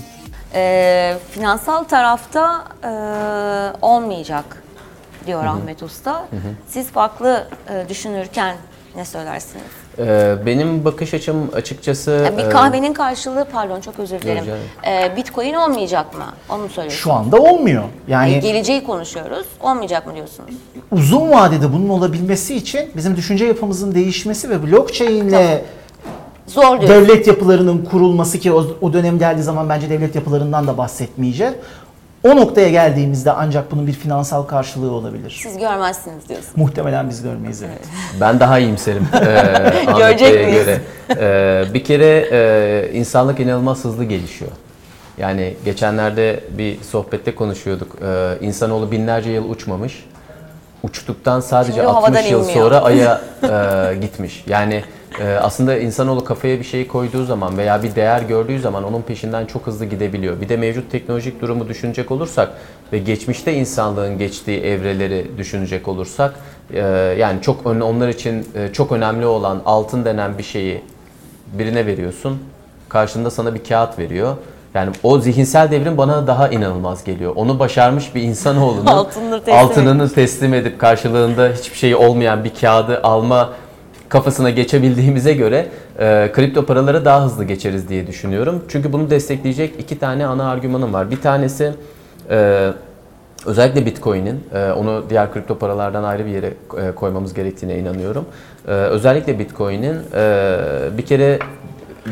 Ee, 0.56 1.18
finansal 1.32 1.84
tarafta 1.84 2.64
e, 2.84 2.90
olmayacak 3.82 4.64
diyor 5.28 5.46
Ahmet 5.46 5.84
Usta. 5.84 6.28
Siz 6.68 6.88
farklı 6.88 7.48
e, 7.70 7.90
düşünürken 7.90 8.56
ne 8.96 9.06
söylersiniz? 9.06 9.83
Ee, 10.00 10.36
benim 10.46 10.86
bakış 10.86 11.14
açım 11.14 11.50
açıkçası... 11.56 12.12
Yani 12.12 12.38
bir 12.38 12.44
e, 12.44 12.50
kahvenin 12.50 12.94
karşılığı 12.94 13.46
pardon 13.52 13.82
çok 13.82 14.00
özür 14.00 14.22
dilerim. 14.22 14.44
Ee, 14.88 15.16
Bitcoin 15.18 15.54
olmayacak 15.54 16.14
mı? 16.18 16.26
Onu 16.50 16.70
söylüyorsunuz? 16.70 17.04
Şu 17.04 17.14
anda 17.14 17.38
olmuyor. 17.38 17.84
Yani 18.08 18.32
Yani 18.32 18.42
geleceği 18.42 18.84
konuşuyoruz. 18.84 19.46
Olmayacak 19.62 20.08
mı 20.08 20.16
diyorsunuz? 20.16 20.54
uzun 20.92 21.32
vadede 21.32 21.74
bunun 21.74 21.90
olabilmesi 21.90 22.56
için 22.56 22.90
bizim 22.96 23.16
düşünce 23.16 23.46
yapımızın 23.46 23.96
değişmesi 23.96 24.50
ve 24.50 24.64
blockchain 24.72 25.28
ile 25.30 25.66
Zor 26.48 26.62
diyorsunuz. 26.62 26.90
devlet 26.90 27.28
yapılarının 27.28 27.86
kurulması 27.86 28.40
ki 28.40 28.52
o, 28.54 28.66
o 28.82 28.94
dönem 28.94 29.20
geldiği 29.20 29.44
zaman 29.44 29.70
bence 29.70 29.90
devlet 29.90 30.16
yapılarından 30.16 30.68
da 30.68 30.78
bahsetmeyeceğiz. 30.78 31.54
O 32.24 32.36
noktaya 32.36 32.70
geldiğimizde 32.70 33.32
ancak 33.32 33.72
bunun 33.72 33.88
bir 33.88 33.94
finansal 33.94 34.44
karşılığı 34.44 34.92
olabilir. 34.92 35.40
Siz 35.44 35.58
görmezsiniz 35.58 36.30
diyorsunuz. 36.30 36.58
Muhtemelen 36.58 37.10
biz 37.10 37.24
görmeyiz 37.24 37.64
evet. 37.64 37.80
Ben 38.22 38.40
daha 38.40 38.60
iyimserim. 38.60 39.08
Ee, 39.14 39.98
Görecek 39.98 40.48
miyiz? 40.48 40.66
göre. 40.66 40.82
Ee, 41.18 41.74
bir 41.74 41.84
kere 41.84 42.28
e, 42.32 42.90
insanlık 42.94 43.40
inanılmaz 43.40 43.84
hızlı 43.84 44.04
gelişiyor. 44.04 44.52
Yani 45.18 45.54
geçenlerde 45.66 46.40
bir 46.58 46.82
sohbette 46.84 47.36
konuşuyorduk. 47.36 47.98
Ee, 48.06 48.34
insanoğlu 48.42 48.92
binlerce 48.92 49.30
yıl 49.32 49.50
uçmamış. 49.50 50.06
Uçtuktan 50.84 51.40
sadece 51.40 51.74
Şimdi 51.74 51.88
o 51.88 51.90
60 51.90 52.04
havadan 52.08 52.30
yıl 52.30 52.40
inmiyor. 52.42 52.60
sonra 52.64 52.82
Ay'a 52.84 53.22
e, 53.92 53.96
gitmiş. 53.96 54.44
Yani 54.48 54.84
e, 55.20 55.34
aslında 55.34 55.78
insanoğlu 55.78 56.24
kafaya 56.26 56.60
bir 56.60 56.64
şey 56.64 56.88
koyduğu 56.88 57.26
zaman 57.26 57.58
veya 57.58 57.84
bir 57.84 57.96
değer 57.96 58.22
gördüğü 58.22 58.60
zaman 58.60 58.84
onun 58.84 59.02
peşinden 59.02 59.46
çok 59.46 59.68
hızlı 59.68 59.86
gidebiliyor. 59.86 60.42
Bir 60.42 60.50
de 60.50 60.58
mevcut 60.58 60.92
teknolojik 60.92 61.42
durumu 61.42 61.68
düşünecek 61.70 62.12
olursak 62.12 62.50
ve 62.94 62.98
geçmişte 62.98 63.54
insanlığın 63.54 64.18
geçtiği 64.18 64.60
evreleri 64.62 65.32
düşünecek 65.38 65.88
olursak 65.88 66.34
e, 66.74 66.80
yani 67.20 67.42
çok 67.42 67.66
ön- 67.66 67.82
onlar 67.82 68.08
için 68.08 68.48
e, 68.56 68.74
çok 68.74 68.92
önemli 68.92 69.26
olan 69.26 69.62
altın 69.66 70.06
denen 70.06 70.38
bir 70.38 70.44
şeyi 70.44 70.82
birine 71.54 71.86
veriyorsun. 71.86 72.40
Karşında 72.90 73.32
sana 73.32 73.56
bir 73.56 73.64
kağıt 73.64 74.00
veriyor. 74.00 74.36
Yani 74.74 74.92
o 75.04 75.20
zihinsel 75.20 75.72
devrim 75.72 75.98
bana 75.98 76.28
daha 76.28 76.48
inanılmaz 76.48 77.04
geliyor. 77.04 77.34
Onu 77.36 77.60
başarmış 77.60 78.16
bir 78.16 78.22
insanoğlunun 78.22 78.86
Altınları 78.86 79.44
teslim 79.44 79.60
altınını 79.60 80.10
teslim 80.14 80.54
edip 80.54 80.80
karşılığında 80.80 81.50
hiçbir 81.58 81.78
şey 81.78 81.96
olmayan 81.96 82.44
bir 82.44 82.54
kağıdı 82.62 83.00
alma 83.04 83.50
kafasına 84.14 84.50
geçebildiğimize 84.50 85.34
göre 85.34 85.66
e, 86.00 86.32
kripto 86.34 86.66
paralara 86.66 87.06
daha 87.06 87.26
hızlı 87.26 87.44
geçeriz 87.44 87.90
diye 87.90 88.08
düşünüyorum. 88.08 88.64
Çünkü 88.68 88.94
bunu 88.94 89.10
destekleyecek 89.10 89.74
iki 89.80 90.00
tane 90.00 90.26
ana 90.26 90.50
argümanım 90.50 90.94
var. 90.94 91.12
Bir 91.12 91.22
tanesi 91.22 91.72
e, 92.30 92.70
özellikle 93.46 93.86
Bitcoin'in, 93.86 94.44
e, 94.54 94.72
onu 94.72 95.04
diğer 95.10 95.34
kripto 95.34 95.58
paralardan 95.58 96.04
ayrı 96.04 96.26
bir 96.26 96.32
yere 96.32 96.48
e, 96.48 96.92
koymamız 96.96 97.34
gerektiğine 97.34 97.78
inanıyorum. 97.80 98.26
E, 98.68 98.72
özellikle 98.72 99.40
Bitcoin'in 99.40 99.98
e, 100.16 100.58
bir 100.98 101.06
kere 101.06 101.40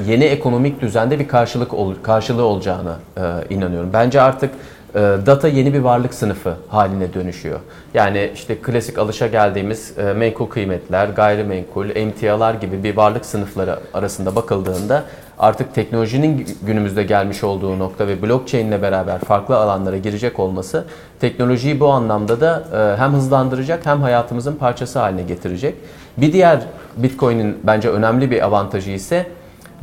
yeni 0.07 0.23
ekonomik 0.23 0.81
düzende 0.81 1.19
bir 1.19 1.27
karşılık 1.27 1.73
ol, 1.73 1.93
karşılığı 2.03 2.43
olacağına 2.43 2.99
e, 3.17 3.21
inanıyorum. 3.53 3.89
Bence 3.93 4.21
artık 4.21 4.49
data 4.99 5.47
yeni 5.47 5.73
bir 5.73 5.79
varlık 5.79 6.13
sınıfı 6.13 6.53
haline 6.67 7.13
dönüşüyor. 7.13 7.59
Yani 7.93 8.31
işte 8.33 8.55
klasik 8.55 8.97
alışa 8.97 9.27
geldiğimiz 9.27 9.97
e, 9.97 10.13
menkul 10.13 10.45
kıymetler, 10.45 11.07
gayrimenkul, 11.07 11.89
emtialar 11.95 12.53
gibi 12.53 12.83
bir 12.83 12.97
varlık 12.97 13.25
sınıfları 13.25 13.79
arasında 13.93 14.35
bakıldığında 14.35 15.03
artık 15.39 15.75
teknolojinin 15.75 16.47
günümüzde 16.61 17.03
gelmiş 17.03 17.43
olduğu 17.43 17.79
nokta 17.79 18.07
ve 18.07 18.21
blockchain 18.21 18.67
ile 18.67 18.81
beraber 18.81 19.19
farklı 19.19 19.57
alanlara 19.57 19.97
girecek 19.97 20.39
olması 20.39 20.85
teknolojiyi 21.19 21.79
bu 21.79 21.87
anlamda 21.87 22.41
da 22.41 22.63
e, 22.73 23.01
hem 23.01 23.13
hızlandıracak 23.13 23.85
hem 23.85 24.01
hayatımızın 24.01 24.55
parçası 24.55 24.99
haline 24.99 25.23
getirecek. 25.23 25.75
Bir 26.17 26.33
diğer 26.33 26.59
Bitcoin'in 26.97 27.57
bence 27.63 27.89
önemli 27.89 28.31
bir 28.31 28.45
avantajı 28.45 28.91
ise 28.91 29.25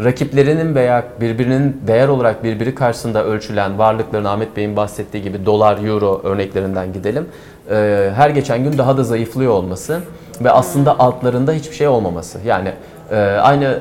rakiplerinin 0.04 0.74
veya 0.74 1.04
birbirinin 1.20 1.80
değer 1.86 2.08
olarak 2.08 2.44
birbiri 2.44 2.74
karşısında 2.74 3.24
ölçülen 3.24 3.78
varlıkların 3.78 4.24
Ahmet 4.24 4.56
Bey'in 4.56 4.76
bahsettiği 4.76 5.22
gibi 5.22 5.46
dolar, 5.46 5.84
euro 5.84 6.20
örneklerinden 6.24 6.92
gidelim. 6.92 7.26
Ee, 7.70 8.10
her 8.14 8.30
geçen 8.30 8.64
gün 8.64 8.78
daha 8.78 8.96
da 8.96 9.04
zayıflıyor 9.04 9.52
olması 9.52 10.00
ve 10.40 10.50
aslında 10.50 10.98
altlarında 10.98 11.52
hiçbir 11.52 11.76
şey 11.76 11.88
olmaması. 11.88 12.38
Yani 12.46 12.72
e, 13.10 13.16
aynı 13.20 13.80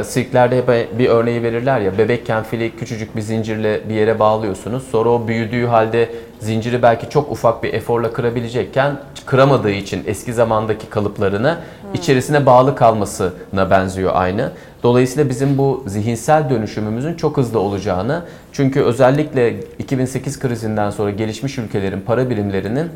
e, 0.00 0.04
sirklerde 0.04 0.56
hep 0.56 0.98
bir 0.98 1.08
örneği 1.08 1.42
verirler 1.42 1.80
ya 1.80 1.98
bebekken 1.98 2.42
fili 2.42 2.76
küçücük 2.76 3.16
bir 3.16 3.20
zincirle 3.20 3.88
bir 3.88 3.94
yere 3.94 4.18
bağlıyorsunuz. 4.18 4.82
Sonra 4.92 5.08
o 5.08 5.28
büyüdüğü 5.28 5.66
halde 5.66 6.08
zinciri 6.40 6.82
belki 6.82 7.10
çok 7.10 7.30
ufak 7.30 7.62
bir 7.62 7.74
eforla 7.74 8.12
kırabilecekken 8.12 8.96
kıramadığı 9.26 9.70
için 9.70 10.04
eski 10.06 10.32
zamandaki 10.32 10.86
kalıplarını 10.86 11.56
içerisine 11.94 12.46
bağlı 12.46 12.76
kalmasına 12.76 13.70
benziyor 13.70 14.12
aynı. 14.14 14.50
Dolayısıyla 14.82 15.30
bizim 15.30 15.58
bu 15.58 15.84
zihinsel 15.86 16.50
dönüşümümüzün 16.50 17.14
çok 17.14 17.36
hızlı 17.36 17.60
olacağını 17.60 18.22
çünkü 18.52 18.82
özellikle 18.82 19.56
2008 19.78 20.38
krizinden 20.40 20.90
sonra 20.90 21.10
gelişmiş 21.10 21.58
ülkelerin 21.58 22.00
para 22.00 22.30
birimlerinin 22.30 22.90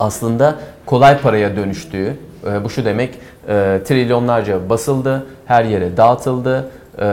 aslında 0.00 0.56
kolay 0.86 1.20
paraya 1.20 1.56
dönüştüğü, 1.56 2.16
e, 2.46 2.64
bu 2.64 2.70
şu 2.70 2.84
demek 2.84 3.14
e, 3.48 3.80
trilyonlarca 3.84 4.68
basıldı, 4.70 5.26
her 5.46 5.64
yere 5.64 5.96
dağıtıldı 5.96 6.70
e, 6.98 7.06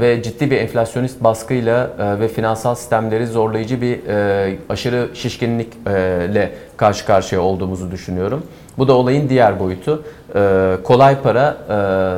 ve 0.00 0.22
ciddi 0.22 0.50
bir 0.50 0.56
enflasyonist 0.56 1.24
baskıyla 1.24 1.90
e, 1.98 2.20
ve 2.20 2.28
finansal 2.28 2.74
sistemleri 2.74 3.26
zorlayıcı 3.26 3.80
bir 3.80 4.06
e, 4.08 4.58
aşırı 4.68 5.08
şişkinlikle 5.14 6.52
karşı 6.76 7.06
karşıya 7.06 7.40
olduğumuzu 7.40 7.90
düşünüyorum. 7.90 8.42
Bu 8.78 8.88
da 8.88 8.92
olayın 8.92 9.28
diğer 9.28 9.60
boyutu. 9.60 10.02
E, 10.34 10.72
kolay 10.84 11.22
para 11.22 11.56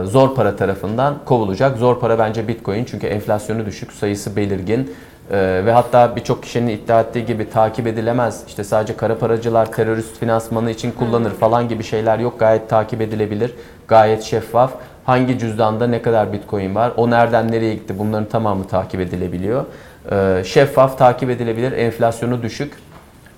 e, 0.03 0.07
zor 0.07 0.35
para 0.35 0.57
tarafından 0.57 1.15
kovulacak. 1.25 1.79
Zor 1.79 2.01
para 2.01 2.19
bence 2.19 2.49
Bitcoin 2.49 2.85
çünkü 2.85 3.07
enflasyonu 3.07 3.67
düşük, 3.67 3.93
sayısı 3.93 4.37
belirgin. 4.37 4.91
Ee, 5.31 5.63
ve 5.67 5.73
hatta 5.73 6.17
birçok 6.17 6.43
kişinin 6.43 6.69
iddia 6.69 7.01
ettiği 7.01 7.27
gibi 7.27 7.51
takip 7.51 7.87
edilemez. 7.87 8.43
İşte 8.49 8.65
sadece 8.65 8.97
kara 8.97 9.19
paracılar 9.19 9.73
terörist 9.73 10.19
finansmanı 10.19 10.71
için 10.71 10.93
kullanır 10.93 11.31
falan 11.31 11.69
gibi 11.69 11.85
şeyler 11.85 12.19
yok. 12.19 12.41
Gayet 12.41 12.69
takip 12.69 13.01
edilebilir. 13.01 13.55
Gayet 13.89 14.23
şeffaf. 14.23 14.73
Hangi 15.09 15.39
cüzdanda 15.39 15.87
ne 15.87 16.03
kadar 16.03 16.33
bitcoin 16.33 16.75
var? 16.75 16.93
O 16.97 17.11
nereden 17.11 17.53
nereye 17.53 17.75
gitti? 17.75 17.99
Bunların 17.99 18.29
tamamı 18.29 18.69
takip 18.69 19.01
edilebiliyor. 19.01 19.65
Ee, 20.11 20.45
şeffaf, 20.45 20.99
takip 20.99 21.31
edilebilir, 21.31 21.73
enflasyonu 21.73 22.43
düşük. 22.43 22.73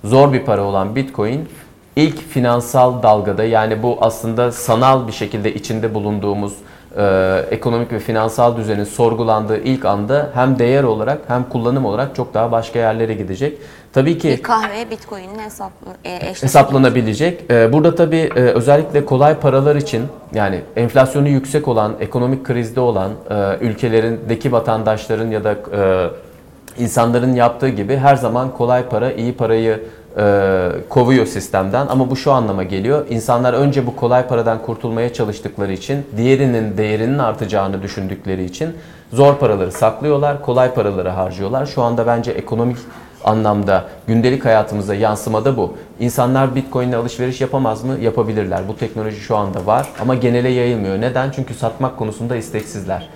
Zor 0.03 0.33
bir 0.33 0.45
para 0.45 0.63
olan 0.63 0.95
bitcoin 0.95 1.49
ilk 1.95 2.29
finansal 2.29 3.03
dalgada 3.03 3.43
yani 3.43 3.83
bu 3.83 3.97
aslında 4.01 4.51
sanal 4.51 5.07
bir 5.07 5.11
şekilde 5.11 5.53
içinde 5.53 5.93
bulunduğumuz 5.93 6.53
e, 6.97 7.45
ekonomik 7.51 7.91
ve 7.91 7.99
finansal 7.99 8.57
düzenin 8.57 8.83
sorgulandığı 8.83 9.57
ilk 9.57 9.85
anda 9.85 10.29
hem 10.33 10.59
değer 10.59 10.83
olarak 10.83 11.19
hem 11.27 11.49
kullanım 11.49 11.85
olarak 11.85 12.15
çok 12.15 12.33
daha 12.33 12.51
başka 12.51 12.79
yerlere 12.79 13.13
gidecek. 13.13 13.57
Tabii 13.93 14.17
ki 14.17 14.29
Bir 14.29 14.43
kahve 14.43 14.89
Bitcoin'le 14.91 15.39
hesap, 15.45 15.71
e, 16.05 16.33
hesaplanabilecek. 16.41 17.43
Ee, 17.49 17.73
Burada 17.73 17.95
tabii 17.95 18.29
e, 18.35 18.39
özellikle 18.39 19.05
kolay 19.05 19.35
paralar 19.35 19.75
için 19.75 20.03
yani 20.33 20.61
enflasyonu 20.75 21.27
yüksek 21.27 21.67
olan, 21.67 21.95
ekonomik 21.99 22.45
krizde 22.45 22.79
olan 22.79 23.11
e, 23.29 23.57
ülkelerindeki 23.61 24.51
vatandaşların 24.51 25.31
ya 25.31 25.43
da 25.43 25.51
e, 25.51 26.83
insanların 26.83 27.33
yaptığı 27.33 27.69
gibi 27.69 27.97
her 27.97 28.15
zaman 28.15 28.51
kolay 28.51 28.85
para 28.89 29.11
iyi 29.11 29.33
parayı 29.33 29.83
e, 30.17 30.69
kovuyor 30.89 31.25
sistemden 31.25 31.87
ama 31.87 32.09
bu 32.09 32.15
şu 32.15 32.31
anlama 32.31 32.63
geliyor. 32.63 33.05
İnsanlar 33.09 33.53
önce 33.53 33.87
bu 33.87 33.95
kolay 33.95 34.27
paradan 34.27 34.61
kurtulmaya 34.61 35.13
çalıştıkları 35.13 35.73
için, 35.73 36.05
diğerinin 36.17 36.77
değerinin 36.77 37.19
artacağını 37.19 37.81
düşündükleri 37.83 38.43
için 38.43 38.75
zor 39.13 39.37
paraları 39.37 39.71
saklıyorlar, 39.71 40.41
kolay 40.41 40.73
paraları 40.73 41.09
harcıyorlar. 41.09 41.65
Şu 41.65 41.81
anda 41.81 42.07
bence 42.07 42.31
ekonomik 42.31 42.77
anlamda 43.23 43.85
gündelik 44.07 44.45
hayatımıza 44.45 44.95
yansımada 44.95 45.57
bu. 45.57 45.73
İnsanlar 45.99 46.55
Bitcoin 46.55 46.89
ile 46.89 46.95
alışveriş 46.95 47.41
yapamaz 47.41 47.83
mı? 47.83 47.97
Yapabilirler. 48.01 48.67
Bu 48.67 48.77
teknoloji 48.77 49.19
şu 49.19 49.37
anda 49.37 49.65
var 49.65 49.87
ama 50.01 50.15
genele 50.15 50.49
yayılmıyor. 50.49 51.01
Neden? 51.01 51.31
Çünkü 51.31 51.53
satmak 51.53 51.97
konusunda 51.97 52.35
isteksizler. 52.35 53.09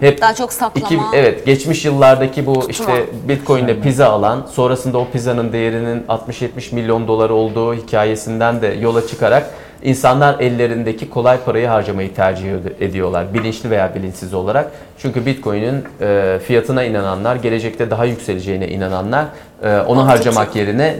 Hep 0.00 0.20
Daha 0.20 0.34
çok 0.34 0.52
saklama. 0.52 0.86
iki, 0.86 0.98
evet 1.14 1.46
geçmiş 1.46 1.84
yıllardaki 1.84 2.46
bu 2.46 2.70
işte 2.70 3.06
Bitcoin 3.28 3.64
ile 3.64 3.80
pizza 3.80 4.08
alan, 4.08 4.46
sonrasında 4.52 4.98
o 4.98 5.08
pizzanın 5.12 5.52
değerinin 5.52 6.02
60-70 6.02 6.74
milyon 6.74 7.08
dolar 7.08 7.30
olduğu 7.30 7.74
hikayesinden 7.74 8.62
de 8.62 8.66
yola 8.66 9.06
çıkarak 9.06 9.50
insanlar 9.82 10.40
ellerindeki 10.40 11.10
kolay 11.10 11.38
parayı 11.40 11.66
harcamayı 11.66 12.14
tercih 12.14 12.50
ediyorlar. 12.80 13.34
Bilinçli 13.34 13.70
veya 13.70 13.94
bilinçsiz 13.94 14.34
olarak. 14.34 14.70
Çünkü 14.98 15.26
Bitcoin'in 15.26 15.84
e, 16.00 16.38
fiyatına 16.46 16.84
inananlar, 16.84 17.36
gelecekte 17.36 17.90
daha 17.90 18.04
yükseleceğine 18.04 18.68
inananlar 18.68 19.24
e, 19.62 19.78
onu 19.78 20.06
harcamak 20.06 20.56
yerine 20.56 20.96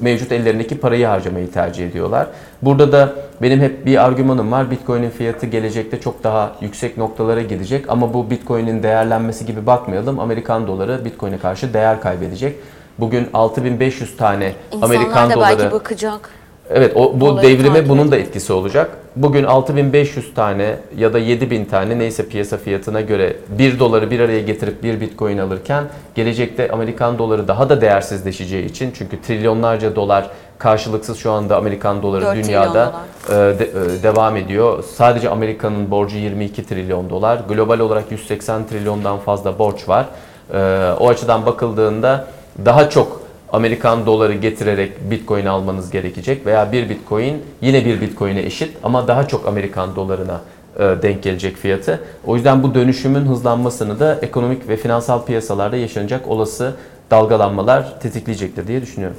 mevcut 0.00 0.32
ellerindeki 0.32 0.78
parayı 0.78 1.06
harcamayı 1.06 1.52
tercih 1.52 1.86
ediyorlar. 1.86 2.26
Burada 2.62 2.92
da 2.92 3.12
benim 3.42 3.60
hep 3.60 3.86
bir 3.86 4.04
argümanım 4.04 4.52
var. 4.52 4.70
Bitcoin'in 4.70 5.10
fiyatı 5.10 5.46
gelecekte 5.46 6.00
çok 6.00 6.24
daha 6.24 6.52
yüksek 6.60 6.96
noktalara 6.96 7.42
gidecek 7.42 7.84
ama 7.88 8.14
bu 8.14 8.30
Bitcoin'in 8.30 8.82
değerlenmesi 8.82 9.46
gibi 9.46 9.66
bakmayalım. 9.66 10.20
Amerikan 10.20 10.66
doları 10.66 11.04
Bitcoin'e 11.04 11.38
karşı 11.38 11.74
değer 11.74 12.00
kaybedecek. 12.00 12.56
Bugün 12.98 13.28
6500 13.34 14.16
tane 14.16 14.52
İnsanlar 14.72 14.96
Amerikan 14.96 15.30
da 15.30 15.34
doları 15.34 15.58
belki 15.58 15.72
bakacak. 15.72 16.30
Evet 16.70 16.96
o 16.96 17.20
bu 17.20 17.28
Olayı 17.28 17.58
devrime 17.58 17.88
bunun 17.88 18.10
da 18.12 18.16
etkisi 18.16 18.52
olacak. 18.52 18.90
Bugün 19.16 19.44
6500 19.44 20.34
tane 20.34 20.76
ya 20.96 21.12
da 21.12 21.18
7000 21.18 21.64
tane 21.64 21.98
neyse 21.98 22.28
piyasa 22.28 22.56
fiyatına 22.56 23.00
göre 23.00 23.36
1 23.48 23.78
doları 23.78 24.10
bir 24.10 24.20
araya 24.20 24.40
getirip 24.40 24.82
1 24.82 25.00
bitcoin 25.00 25.38
alırken 25.38 25.84
gelecekte 26.14 26.68
Amerikan 26.70 27.18
doları 27.18 27.48
daha 27.48 27.68
da 27.68 27.80
değersizleşeceği 27.80 28.64
için 28.64 28.90
çünkü 28.98 29.22
trilyonlarca 29.22 29.96
dolar 29.96 30.30
karşılıksız 30.58 31.18
şu 31.18 31.30
anda 31.32 31.56
Amerikan 31.56 32.02
doları 32.02 32.24
dünyada 32.48 32.92
e, 33.28 33.32
de- 33.32 33.70
e, 33.98 34.02
devam 34.02 34.36
ediyor. 34.36 34.84
Sadece 34.96 35.30
Amerika'nın 35.30 35.90
borcu 35.90 36.16
22 36.16 36.66
trilyon 36.66 37.10
dolar. 37.10 37.38
Global 37.48 37.78
olarak 37.78 38.04
180 38.10 38.66
trilyondan 38.66 39.18
fazla 39.18 39.58
borç 39.58 39.88
var. 39.88 40.06
E, 40.54 40.58
O 41.00 41.08
açıdan 41.08 41.46
bakıldığında 41.46 42.26
daha 42.64 42.90
çok 42.90 43.25
Amerikan 43.56 44.06
doları 44.06 44.34
getirerek 44.34 45.10
Bitcoin 45.10 45.46
almanız 45.46 45.90
gerekecek 45.90 46.46
veya 46.46 46.72
bir 46.72 46.88
Bitcoin 46.88 47.42
yine 47.60 47.84
bir 47.84 48.00
Bitcoin'e 48.00 48.42
eşit 48.42 48.76
ama 48.82 49.08
daha 49.08 49.28
çok 49.28 49.46
Amerikan 49.46 49.96
dolarına 49.96 50.40
e, 50.78 50.82
denk 50.82 51.22
gelecek 51.22 51.56
fiyatı. 51.56 52.00
O 52.26 52.36
yüzden 52.36 52.62
bu 52.62 52.74
dönüşümün 52.74 53.26
hızlanmasını 53.26 54.00
da 54.00 54.18
ekonomik 54.22 54.68
ve 54.68 54.76
finansal 54.76 55.24
piyasalarda 55.24 55.76
yaşanacak 55.76 56.28
olası 56.28 56.74
dalgalanmalar 57.10 58.00
tetikleyecektir 58.00 58.66
diye 58.66 58.82
düşünüyorum. 58.82 59.16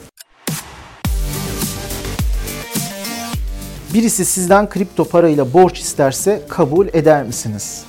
Birisi 3.93 4.25
sizden 4.25 4.69
kripto 4.69 5.05
parayla 5.05 5.53
borç 5.53 5.79
isterse 5.79 6.41
kabul 6.49 6.87
eder 6.87 7.23
misiniz? 7.23 7.85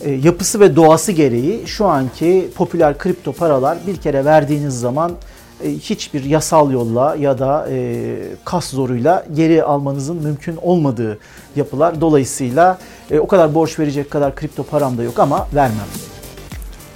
E, 0.00 0.10
yapısı 0.10 0.60
ve 0.60 0.76
doğası 0.76 1.12
gereği 1.12 1.66
şu 1.66 1.86
anki 1.86 2.48
popüler 2.54 2.98
kripto 2.98 3.32
paralar 3.32 3.78
bir 3.86 3.96
kere 3.96 4.24
verdiğiniz 4.24 4.80
zaman 4.80 5.12
hiçbir 5.62 6.24
yasal 6.24 6.70
yolla 6.70 7.16
ya 7.16 7.38
da 7.38 7.66
e, 7.70 8.16
kas 8.44 8.70
zoruyla 8.70 9.26
geri 9.34 9.62
almanızın 9.64 10.16
mümkün 10.16 10.56
olmadığı 10.62 11.18
yapılar. 11.56 12.00
Dolayısıyla 12.00 12.78
e, 13.10 13.18
o 13.18 13.26
kadar 13.26 13.54
borç 13.54 13.78
verecek 13.78 14.10
kadar 14.10 14.34
kripto 14.36 14.62
param 14.62 14.98
da 14.98 15.02
yok 15.02 15.18
ama 15.18 15.48
vermem. 15.54 15.86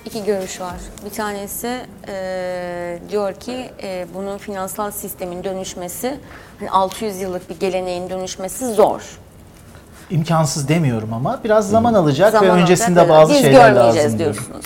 İki 0.05 0.25
görüş 0.25 0.61
var. 0.61 0.75
Bir 1.05 1.11
tanesi 1.11 1.81
e, 2.09 2.99
diyor 3.11 3.35
ki 3.35 3.71
e, 3.83 4.07
bunun 4.14 4.38
finansal 4.38 4.90
sistemin 4.90 5.44
dönüşmesi, 5.44 6.18
hani 6.59 6.71
600 6.71 7.21
yıllık 7.21 7.51
bir 7.51 7.61
geleneğin 7.61 8.11
dönüşmesi 8.11 8.75
zor. 8.75 9.03
İmkansız 10.11 10.68
demiyorum 10.68 11.12
ama 11.12 11.40
biraz 11.44 11.71
zaman 11.71 11.94
alacak 11.94 12.33
Zaman 12.33 12.47
ve 12.47 12.51
alacak 12.53 12.62
öncesinde 12.71 13.05
ve 13.05 13.09
bazı 13.09 13.33
Biz 13.33 13.40
şeyler 13.40 13.68
görmeyeceğiz 13.73 14.07
lazım 14.07 14.18
diyorum. 14.18 14.37
diyorsunuz. 14.37 14.64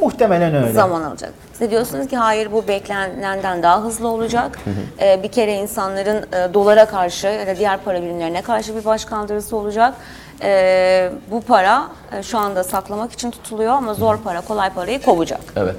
Muhtemelen 0.00 0.54
öyle. 0.54 0.72
Zaman 0.72 1.02
alacak. 1.02 1.32
Siz 1.58 1.70
diyorsunuz 1.70 2.08
ki 2.08 2.16
hayır 2.16 2.52
bu 2.52 2.68
beklenenden 2.68 3.62
daha 3.62 3.82
hızlı 3.82 4.08
olacak. 4.08 4.58
Ee, 5.00 5.22
bir 5.22 5.28
kere 5.28 5.54
insanların 5.54 6.16
e, 6.32 6.54
dolara 6.54 6.84
karşı 6.86 7.26
ya 7.26 7.46
da 7.46 7.56
diğer 7.56 7.78
para 7.80 8.02
birimlerine 8.02 8.42
karşı 8.42 8.76
bir 8.76 8.84
başkaldırısı 8.84 9.56
olacak. 9.56 9.94
Ee, 10.42 11.10
bu 11.30 11.40
para 11.40 11.82
e, 12.18 12.22
şu 12.22 12.38
anda 12.38 12.64
saklamak 12.64 13.12
için 13.12 13.30
tutuluyor 13.30 13.72
ama 13.72 13.94
zor 13.94 14.16
para, 14.18 14.40
kolay 14.40 14.70
parayı 14.70 15.02
kovacak. 15.02 15.40
Evet. 15.56 15.74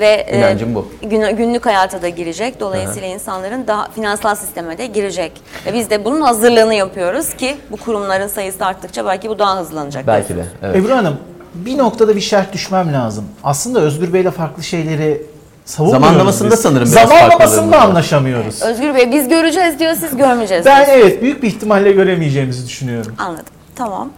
Ve 0.00 0.06
e, 0.06 0.38
İnancım 0.38 0.74
bu. 0.74 0.88
gün- 1.02 1.36
günlük 1.36 1.66
hayata 1.66 2.02
da 2.02 2.08
girecek. 2.08 2.60
Dolayısıyla 2.60 3.08
insanların 3.08 3.66
daha 3.66 3.88
finansal 3.90 4.34
sisteme 4.34 4.78
de 4.78 4.86
girecek. 4.86 5.32
Ve 5.66 5.74
biz 5.74 5.90
de 5.90 6.04
bunun 6.04 6.20
hazırlığını 6.20 6.74
yapıyoruz 6.74 7.34
ki 7.34 7.56
bu 7.70 7.76
kurumların 7.76 8.26
sayısı 8.26 8.66
arttıkça 8.66 9.06
belki 9.06 9.28
bu 9.28 9.38
daha 9.38 9.60
hızlanacak. 9.60 10.06
Belki 10.06 10.36
de. 10.36 10.44
Evet. 10.62 10.76
Ebru 10.76 10.96
Hanım 10.96 11.16
bir 11.54 11.78
noktada 11.78 12.16
bir 12.16 12.20
şerh 12.20 12.52
düşmem 12.52 12.92
lazım. 12.92 13.24
Aslında 13.44 13.80
Özgür 13.80 14.12
Bey'le 14.12 14.30
farklı 14.30 14.62
şeyleri 14.62 15.22
savunmuyoruz 15.64 16.06
Zamanlamasında 16.06 16.50
biz. 16.50 16.60
sanırım 16.60 16.92
biraz 16.92 17.08
Zamanlamasında 17.08 17.38
farklılığımız 17.38 17.72
var. 17.72 17.78
anlaşamıyoruz. 17.86 18.62
Özgür 18.62 18.94
Bey 18.94 19.12
biz 19.12 19.28
göreceğiz 19.28 19.78
diyor, 19.78 19.94
siz 19.94 20.16
görmeyeceğiz. 20.16 20.66
Ben 20.66 20.84
evet 20.90 21.22
büyük 21.22 21.42
bir 21.42 21.48
ihtimalle 21.48 21.92
göremeyeceğimizi 21.92 22.66
düşünüyorum. 22.66 23.14
Anladım. 23.18 23.44
Tamam. 23.76 24.10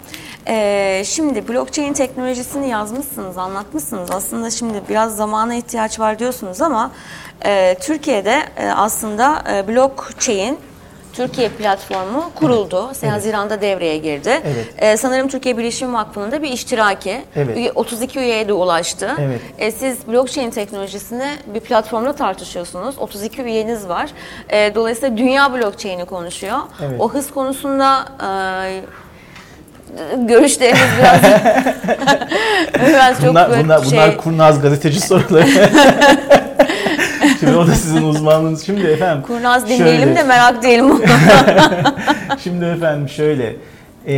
Ee, 0.48 1.02
şimdi 1.06 1.48
blockchain 1.48 1.92
teknolojisini 1.92 2.68
yazmışsınız, 2.68 3.38
anlatmışsınız. 3.38 4.10
Aslında 4.10 4.50
şimdi 4.50 4.74
biraz 4.88 5.16
zamana 5.16 5.54
ihtiyaç 5.54 6.00
var 6.00 6.18
diyorsunuz 6.18 6.60
ama 6.62 6.90
e, 7.44 7.76
Türkiye'de 7.80 8.42
e, 8.56 8.68
aslında 8.70 9.42
e, 9.52 9.68
blockchain 9.68 10.58
Türkiye 11.12 11.48
platformu 11.48 12.30
kuruldu. 12.34 12.90
Haziran'da 13.10 13.60
devreye 13.60 13.98
girdi. 13.98 14.30
Evet. 14.44 14.66
E, 14.78 14.96
sanırım 14.96 15.28
Türkiye 15.28 15.58
Bilişim 15.58 15.94
Vakfı'nın 15.94 16.32
da 16.32 16.42
bir 16.42 16.48
iştiraki. 16.50 17.20
Evet. 17.36 17.56
Üye- 17.56 17.72
32 17.74 18.18
üyeye 18.18 18.48
de 18.48 18.52
ulaştı. 18.52 19.10
Evet. 19.18 19.40
E, 19.58 19.70
siz 19.70 20.08
blockchain 20.08 20.50
teknolojisini 20.50 21.28
bir 21.54 21.60
platformda 21.60 22.12
tartışıyorsunuz. 22.12 22.98
32 22.98 23.42
üyeniz 23.42 23.88
var. 23.88 24.10
E, 24.48 24.74
dolayısıyla 24.74 25.16
dünya 25.16 25.52
blockchain'i 25.52 26.04
konuşuyor. 26.04 26.58
Evet. 26.82 27.00
O 27.00 27.08
hız 27.12 27.30
konusunda 27.30 28.04
e, 28.20 28.80
görüşleriniz 30.16 30.80
biraz 30.98 31.22
biraz 32.88 33.20
çok 33.20 33.28
Bunlar, 33.30 33.50
böyle 33.50 33.64
bunlar, 33.64 33.84
şey. 33.84 33.90
bunlar 33.92 34.16
kurnaz 34.18 34.62
gazeteci 34.62 35.00
soruları. 35.00 35.46
Şimdi 37.42 37.56
o 37.56 37.66
da 37.66 37.74
sizin 37.74 38.02
uzmanlığınız. 38.02 38.66
Şimdi 38.66 38.86
efendim. 38.86 39.22
Kurnaz 39.26 39.62
şöyle- 39.68 39.78
dinleyelim 39.78 40.16
de 40.16 40.22
merak 40.22 40.62
değilim. 40.62 41.02
Şimdi 42.42 42.64
efendim 42.64 43.08
şöyle. 43.08 43.56
e, 44.06 44.14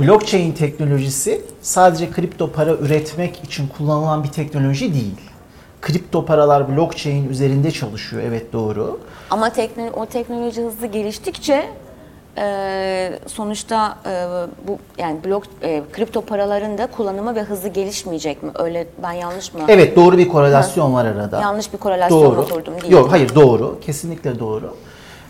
blockchain 0.00 0.52
teknolojisi 0.52 1.40
sadece 1.62 2.10
kripto 2.10 2.52
para 2.52 2.70
üretmek 2.72 3.44
için 3.44 3.68
kullanılan 3.68 4.24
bir 4.24 4.28
teknoloji 4.28 4.94
değil. 4.94 5.14
Kripto 5.82 6.24
paralar 6.26 6.76
blockchain 6.76 7.28
üzerinde 7.28 7.70
çalışıyor. 7.70 8.22
Evet 8.26 8.52
doğru. 8.52 9.00
Ama 9.30 9.48
tekno- 9.48 9.90
o 9.92 10.06
teknoloji 10.06 10.62
hızlı 10.62 10.86
geliştikçe 10.86 11.66
e, 12.38 13.18
sonuçta 13.26 13.98
e, 14.06 14.26
bu 14.68 14.78
yani 14.98 15.24
blok 15.24 15.44
e, 15.62 15.82
kripto 15.92 16.20
paraların 16.20 16.78
da 16.78 16.86
kullanımı 16.86 17.34
ve 17.34 17.42
hızı 17.42 17.68
gelişmeyecek 17.68 18.42
mi? 18.42 18.50
Öyle 18.54 18.86
ben 19.02 19.12
yanlış 19.12 19.54
mı? 19.54 19.60
Evet 19.68 19.96
doğru 19.96 20.18
bir 20.18 20.28
korelasyon 20.28 20.94
var 20.94 21.04
arada. 21.04 21.40
Yanlış 21.40 21.72
bir 21.72 21.78
korelasyon 21.78 22.22
Doğru. 22.24 22.40
oturdum 22.40 22.80
değil. 22.80 22.92
Yok 22.92 23.12
hayır 23.12 23.34
doğru. 23.34 23.80
Kesinlikle 23.80 24.38
doğru. 24.38 24.74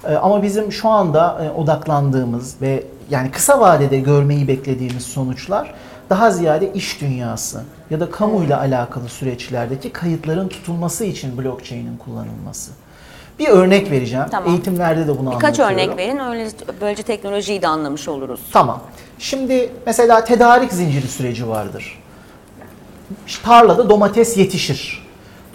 Ee, 0.05 0.15
Ama 0.15 0.43
bizim 0.43 0.73
şu 0.73 0.89
anda 0.89 1.45
e, 1.45 1.61
odaklandığımız 1.61 2.57
ve 2.63 2.85
yani 3.11 3.31
kısa 3.31 3.61
vadede 3.61 3.99
görmeyi 3.99 4.49
beklediğimiz 4.49 5.03
sonuçlar 5.03 5.75
daha 6.11 6.31
ziyade 6.31 6.73
iş 6.73 7.01
dünyası 7.01 7.63
ya 7.91 8.01
da 8.01 8.11
kamuyla 8.11 8.61
alakalı 8.61 9.09
süreçlerdeki 9.09 9.91
kayıtların 9.93 10.49
tutulması 10.49 11.05
için 11.05 11.39
blockchain'in 11.39 11.97
kullanılması. 11.97 12.71
Bir 13.39 13.49
örnek 13.49 13.91
vereceğim. 13.91 14.27
Tamam. 14.31 14.51
Eğitimlerde 14.51 15.07
de 15.09 15.19
bunu 15.19 15.31
Birkaç 15.31 15.61
anlatıyorum. 15.61 15.75
örnek 15.75 15.97
verin 15.99 16.19
öyle 16.19 16.51
böylece 16.81 17.03
teknolojiyi 17.03 17.63
de 17.63 17.69
anlamış 17.69 18.09
oluruz. 18.09 18.41
Tamam. 18.53 18.83
Şimdi 19.19 19.71
mesela 19.87 20.25
tedarik 20.25 20.73
zinciri 20.73 21.09
süreci 21.09 21.49
vardır. 21.49 22.03
Tarlada 23.45 23.91
domates 23.91 24.37
yetişir. 24.37 25.06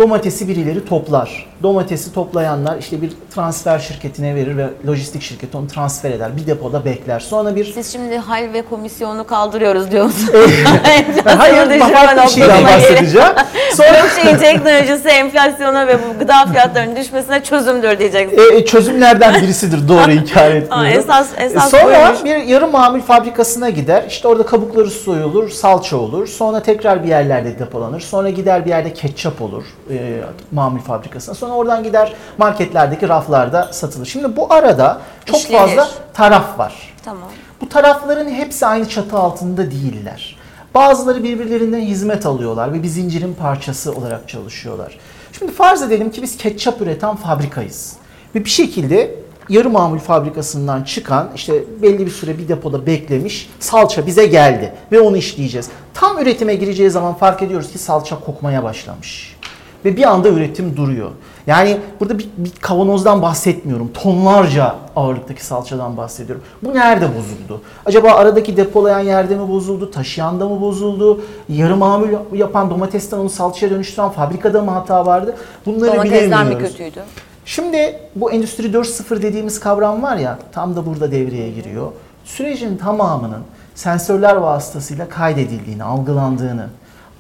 Domatesi 0.06 0.48
birileri 0.48 0.86
toplar. 0.86 1.46
Domatesi 1.64 2.14
toplayanlar 2.14 2.78
işte 2.78 3.02
bir 3.02 3.12
transfer 3.36 3.80
şirketine 3.80 4.36
verir 4.36 4.58
ve 4.58 4.70
lojistik 4.88 5.22
şirketi 5.22 5.58
onu 5.58 5.68
transfer 5.68 6.12
eder. 6.12 6.38
Bir 6.38 6.48
depoda 6.48 6.86
bekler. 6.86 7.20
Sonra 7.20 7.56
bir 7.56 7.66
Siz 7.74 7.92
şimdi 7.94 8.18
hal 8.18 8.54
ve 8.54 8.62
komisyonu 8.62 9.28
kaldırıyoruz 9.28 9.92
diyorsunuz. 9.92 10.30
Hayır, 11.26 11.80
farklı 11.80 12.24
bir 12.24 12.28
şeyden 12.28 12.64
bahsedeceğim. 12.64 13.28
Sonra 13.74 13.90
Blockchain 14.04 14.38
teknolojisi 14.38 15.10
enflasyona 15.10 15.88
ve 15.88 15.98
bu 15.98 16.20
gıda 16.20 16.46
fiyatlarının 16.46 16.96
düşmesine 16.96 17.44
çözümdür 17.44 18.00
diyeceksiniz. 18.00 18.52
e, 18.52 18.66
çözümlerden 18.66 19.42
birisidir 19.42 19.88
doğru 19.88 20.00
Aa, 20.00 20.12
etmiyorum. 20.12 20.86
esas 20.86 21.28
esas 21.38 21.72
Sonra 21.72 22.06
buymuş. 22.14 22.24
bir 22.24 22.48
yarı 22.48 22.68
mamul 22.68 23.02
fabrikasına 23.02 23.70
gider. 23.70 24.04
İşte 24.08 24.28
orada 24.28 24.46
kabukları 24.46 24.90
soyulur, 24.90 25.50
salça 25.50 25.98
olur. 25.98 26.28
Sonra 26.28 26.62
tekrar 26.62 27.04
bir 27.04 27.10
yerlerde 27.10 27.60
depolanır. 27.60 28.00
Sonra 28.00 28.30
gider 28.30 28.66
bir 28.66 28.70
yerde 28.70 28.94
ketçap 28.94 29.42
olur 29.42 29.64
e, 29.92 30.24
mamul 30.52 30.80
fabrikasına. 30.80 31.36
Sonra 31.36 31.54
oradan 31.54 31.84
gider 31.84 32.14
marketlerdeki 32.38 33.10
raflarda 33.10 33.74
satılır. 33.74 34.06
Şimdi 34.06 34.36
bu 34.36 34.54
arada 34.54 35.02
çok 35.26 35.38
İşlenir. 35.40 35.60
fazla 35.60 35.90
taraf 36.14 36.60
var. 36.60 36.94
Tamam. 37.06 37.30
Bu 37.62 37.70
tarafların 37.70 38.30
hepsi 38.30 38.66
aynı 38.66 38.90
çatı 38.90 39.18
altında 39.18 39.72
değiller. 39.72 40.38
Bazıları 40.76 41.24
birbirlerinden 41.24 41.82
hizmet 41.82 42.26
alıyorlar 42.26 42.74
ve 42.74 42.84
bir 42.84 42.88
zincirin 42.88 43.34
parçası 43.34 43.92
olarak 43.94 44.30
çalışıyorlar. 44.30 44.98
Şimdi 45.40 45.52
farz 45.52 45.82
edelim 45.82 46.12
ki 46.12 46.22
biz 46.22 46.38
ketçap 46.38 46.82
üreten 46.82 47.16
fabrikayız. 47.16 47.94
Ve 48.36 48.46
bir 48.46 48.50
şekilde 48.50 49.16
yarı 49.50 49.70
mamul 49.70 49.98
fabrikasından 50.00 50.84
çıkan 50.84 51.30
işte 51.36 51.64
belli 51.82 52.06
bir 52.06 52.12
süre 52.12 52.38
bir 52.38 52.48
depoda 52.48 52.86
beklemiş 52.86 53.50
salça 53.60 54.06
bize 54.06 54.26
geldi 54.26 54.74
ve 54.92 55.00
onu 55.00 55.18
işleyeceğiz. 55.18 55.70
Tam 55.94 56.20
üretime 56.20 56.56
gireceği 56.56 56.90
zaman 56.90 57.14
fark 57.14 57.42
ediyoruz 57.42 57.72
ki 57.72 57.78
salça 57.78 58.20
kokmaya 58.20 58.64
başlamış. 58.64 59.38
Ve 59.86 59.98
bir 59.98 60.04
anda 60.04 60.30
üretim 60.30 60.78
duruyor. 60.78 61.10
Yani 61.48 61.78
burada 62.00 62.20
bir, 62.20 62.30
bir 62.38 62.52
kavanozdan 62.62 63.22
bahsetmiyorum. 63.22 63.91
Tonlarca 63.94 64.76
ağırlıktaki 64.96 65.46
salçadan 65.46 65.98
bahsediyorum. 65.98 66.44
Bu 66.63 66.74
nerede 66.74 67.08
bozuldu? 67.08 67.62
Acaba 67.86 68.12
aradaki 68.12 68.58
depolayan 68.58 69.00
yerde 69.00 69.36
mi 69.36 69.50
bozuldu? 69.50 69.91
Taşıyanda 69.91 70.50
mı 70.50 70.62
bozuldu? 70.62 71.22
Yarı 71.50 71.76
mamul 71.76 72.08
yapan 72.34 72.70
domatesten 72.70 73.17
onu 73.17 73.30
salçaya 73.30 73.70
dönüştüren 73.70 74.10
fabrikada 74.10 74.62
mı 74.62 74.72
hata 74.72 75.06
vardı? 75.06 75.36
Bunları 75.65 75.91
Domatesler 75.91 76.44
mi 76.44 76.50
bilemiyoruz. 76.50 76.78
kötüydü? 76.78 77.00
Şimdi 77.46 78.00
bu 78.15 78.32
Endüstri 78.32 78.67
4.0 78.67 79.22
dediğimiz 79.22 79.60
kavram 79.60 80.04
var 80.04 80.17
ya 80.17 80.39
tam 80.52 80.76
da 80.76 80.86
burada 80.86 81.12
devreye 81.12 81.50
giriyor. 81.52 81.91
Sürecin 82.26 82.78
tamamının 82.78 83.41
sensörler 83.76 84.36
vasıtasıyla 84.36 85.10
kaydedildiğini, 85.10 85.84
algılandığını 85.84 86.67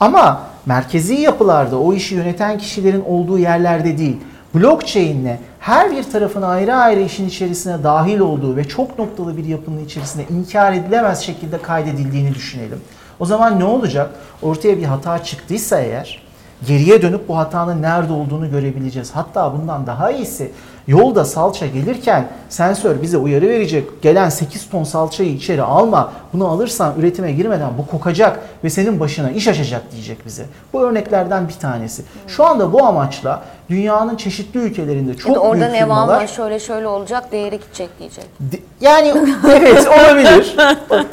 ama 0.01 0.41
merkezi 0.65 1.13
yapılarda 1.13 1.79
o 1.79 1.93
işi 1.93 2.15
yöneten 2.15 2.57
kişilerin 2.57 3.03
olduğu 3.05 3.39
yerlerde 3.39 3.97
değil, 3.97 4.17
blockchain'le 4.55 5.37
her 5.59 5.91
bir 5.91 6.03
tarafın 6.03 6.41
ayrı 6.41 6.75
ayrı 6.75 7.01
işin 7.01 7.27
içerisine 7.27 7.83
dahil 7.83 8.19
olduğu 8.19 8.55
ve 8.55 8.63
çok 8.63 8.99
noktalı 8.99 9.37
bir 9.37 9.45
yapının 9.45 9.85
içerisinde 9.85 10.25
inkar 10.29 10.73
edilemez 10.73 11.19
şekilde 11.19 11.61
kaydedildiğini 11.61 12.35
düşünelim. 12.35 12.81
O 13.19 13.25
zaman 13.25 13.59
ne 13.59 13.63
olacak? 13.63 14.09
Ortaya 14.41 14.77
bir 14.77 14.83
hata 14.83 15.23
çıktıysa 15.23 15.79
eğer 15.79 16.21
geriye 16.67 17.01
dönüp 17.01 17.27
bu 17.27 17.37
hatanın 17.37 17.81
nerede 17.81 18.13
olduğunu 18.13 18.51
görebileceğiz. 18.51 19.11
Hatta 19.13 19.53
bundan 19.53 19.87
daha 19.87 20.11
iyisi 20.11 20.51
yolda 20.87 21.25
salça 21.25 21.65
gelirken 21.67 22.27
sensör 22.49 23.01
bize 23.01 23.17
uyarı 23.17 23.49
verecek. 23.49 24.01
Gelen 24.01 24.29
8 24.29 24.69
ton 24.69 24.83
salçayı 24.83 25.29
içeri 25.33 25.61
alma. 25.61 26.11
Bunu 26.33 26.47
alırsan 26.47 26.93
üretime 26.99 27.31
girmeden 27.31 27.69
bu 27.77 27.87
kokacak 27.87 28.39
ve 28.63 28.69
senin 28.69 28.99
başına 28.99 29.31
iş 29.31 29.47
açacak 29.47 29.91
diyecek 29.91 30.25
bize. 30.25 30.45
Bu 30.73 30.81
örneklerden 30.81 31.47
bir 31.47 31.53
tanesi. 31.53 32.03
Şu 32.27 32.45
anda 32.45 32.73
bu 32.73 32.85
amaçla 32.85 33.41
dünyanın 33.69 34.15
çeşitli 34.15 34.59
ülkelerinde 34.59 35.17
çok 35.17 35.29
Ya 35.29 35.35
da 35.35 35.39
orada 35.39 35.55
büyük 35.55 35.71
ne 35.73 35.73
var 35.73 35.79
firmalar 35.79 36.21
var 36.21 36.27
şöyle 36.27 36.59
şöyle 36.59 36.87
olacak 36.87 37.31
değeri 37.31 37.59
gidecek 37.59 37.99
diyecek. 37.99 38.25
Di- 38.51 38.61
Yani 38.81 39.07
evet 39.51 39.87
olabilir. 39.87 40.55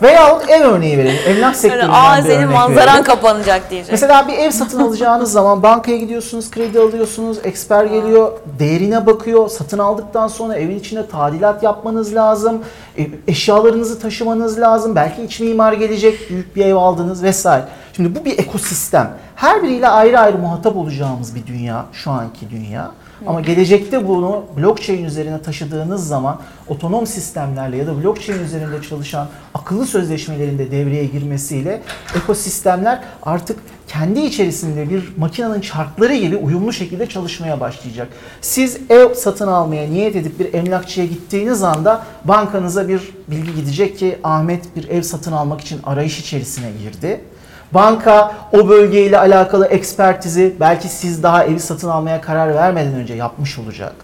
Veya 0.03 0.39
ev 0.49 0.63
örneği 0.65 0.99
verelim. 0.99 1.19
Emlak 1.29 1.57
sektöründen 1.57 1.89
Aa 1.93 2.17
bir 2.19 2.23
senin 2.23 2.37
örnek 2.43 2.55
manzaran 2.55 2.87
verelim. 2.87 3.05
kapanacak 3.05 3.71
diyecek. 3.71 3.93
Mesela 3.93 4.29
bir 4.29 4.33
ev 4.39 4.51
satın 4.51 4.81
alacağınız 4.81 5.33
zaman 5.33 5.63
bankaya 5.63 5.97
gidiyorsunuz, 5.99 6.51
kredi 6.51 6.81
alıyorsunuz, 6.81 7.39
eksper 7.45 7.85
geliyor, 7.85 8.33
değerine 8.59 9.07
bakıyor. 9.07 9.49
Satın 9.59 9.79
aldıktan 9.79 10.29
sonra 10.29 10.55
evin 10.55 10.79
içinde 10.79 11.09
tadilat 11.09 11.63
yapmanız 11.63 12.15
lazım. 12.15 12.63
e, 12.99 13.09
Eşyalarınızı 13.29 14.01
taşımanız 14.01 14.61
lazım. 14.61 14.95
Belki 14.97 15.23
iç 15.23 15.41
mimar 15.41 15.73
gelecek, 15.73 16.31
büyük 16.31 16.57
bir 16.57 16.65
ev 16.67 16.75
aldınız 16.75 17.23
vesaire. 17.23 17.65
Şimdi 17.93 18.21
bu 18.21 18.25
bir 18.25 18.39
ekosistem. 18.39 19.11
Her 19.35 19.63
biriyle 19.63 19.89
ayrı 19.89 20.19
ayrı 20.21 20.39
muhatap 20.39 20.77
olacağımız 20.77 21.35
bir 21.35 21.47
dünya, 21.47 21.85
şu 21.93 22.11
anki 22.11 22.51
dünya. 22.51 22.91
Ama 23.27 23.41
gelecekte 23.41 24.09
bunu 24.09 24.45
blockchain 24.57 25.05
üzerine 25.05 25.43
taşıdığınız 25.43 26.09
zaman 26.09 26.41
otonom 26.69 27.07
sistemlerle 27.07 27.77
ya 27.77 27.87
da 27.87 28.03
blockchain 28.03 28.45
üzerinde 28.45 28.83
çalışan 28.89 29.29
akıllı 29.55 29.87
sözleşmelerin 29.87 30.59
de 30.59 30.71
devreye 30.71 31.05
girmesiyle 31.05 31.83
ekosistemler 32.17 33.01
artık 33.23 33.59
kendi 33.89 34.21
içerisinde 34.21 34.91
bir 34.91 35.13
makinenin 35.17 35.61
çarkları 35.61 36.17
gibi 36.17 36.37
uyumlu 36.37 36.73
şekilde 36.73 37.07
çalışmaya 37.07 37.61
başlayacak. 37.61 38.09
Siz 38.41 38.79
ev 38.91 39.15
satın 39.15 39.49
almaya 39.49 39.89
niyet 39.89 40.17
edip 40.17 40.39
bir 40.39 40.55
emlakçıya 40.55 41.07
gittiğiniz 41.07 41.63
anda 41.63 42.05
bankanıza 42.25 42.89
bir 42.89 43.01
bilgi 43.29 43.55
gidecek 43.55 43.99
ki 43.99 44.19
Ahmet 44.25 44.77
bir 44.77 44.89
ev 44.89 45.03
satın 45.03 45.33
almak 45.33 45.61
için 45.61 45.81
arayış 45.85 46.19
içerisine 46.19 46.71
girdi. 46.83 47.21
Banka 47.75 48.35
o 48.53 48.69
bölgeyle 48.69 49.19
alakalı 49.19 49.67
ekspertizi 49.67 50.57
belki 50.61 50.89
siz 50.89 51.23
daha 51.23 51.45
evi 51.45 51.61
satın 51.61 51.89
almaya 51.89 52.21
karar 52.21 52.55
vermeden 52.55 52.95
önce 52.95 53.15
yapmış 53.15 53.59
olacak. 53.59 53.95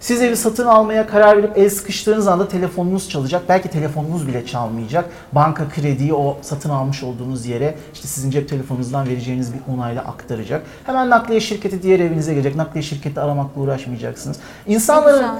Siz 0.00 0.22
evi 0.22 0.36
satın 0.36 0.66
almaya 0.66 1.06
karar 1.06 1.36
verip 1.36 1.58
el 1.58 1.70
sıkıştığınız 1.70 2.28
anda 2.28 2.48
telefonunuz 2.48 3.08
çalacak. 3.08 3.42
Belki 3.48 3.68
telefonunuz 3.68 4.28
bile 4.28 4.46
çalmayacak. 4.46 5.04
Banka 5.32 5.68
krediyi 5.68 6.14
o 6.14 6.38
satın 6.42 6.70
almış 6.70 7.02
olduğunuz 7.02 7.46
yere 7.46 7.74
işte 7.94 8.08
sizin 8.08 8.30
cep 8.30 8.48
telefonunuzdan 8.48 9.08
vereceğiniz 9.08 9.54
bir 9.54 9.60
onayla 9.74 10.02
aktaracak. 10.02 10.62
Hemen 10.86 11.10
nakliye 11.10 11.40
şirketi 11.40 11.82
diğer 11.82 12.00
evinize 12.00 12.32
gelecek. 12.34 12.56
Nakliye 12.56 12.82
şirketi 12.82 13.20
aramakla 13.20 13.60
uğraşmayacaksınız. 13.60 14.36
İnsanların 14.66 15.20
Güzel. 15.20 15.34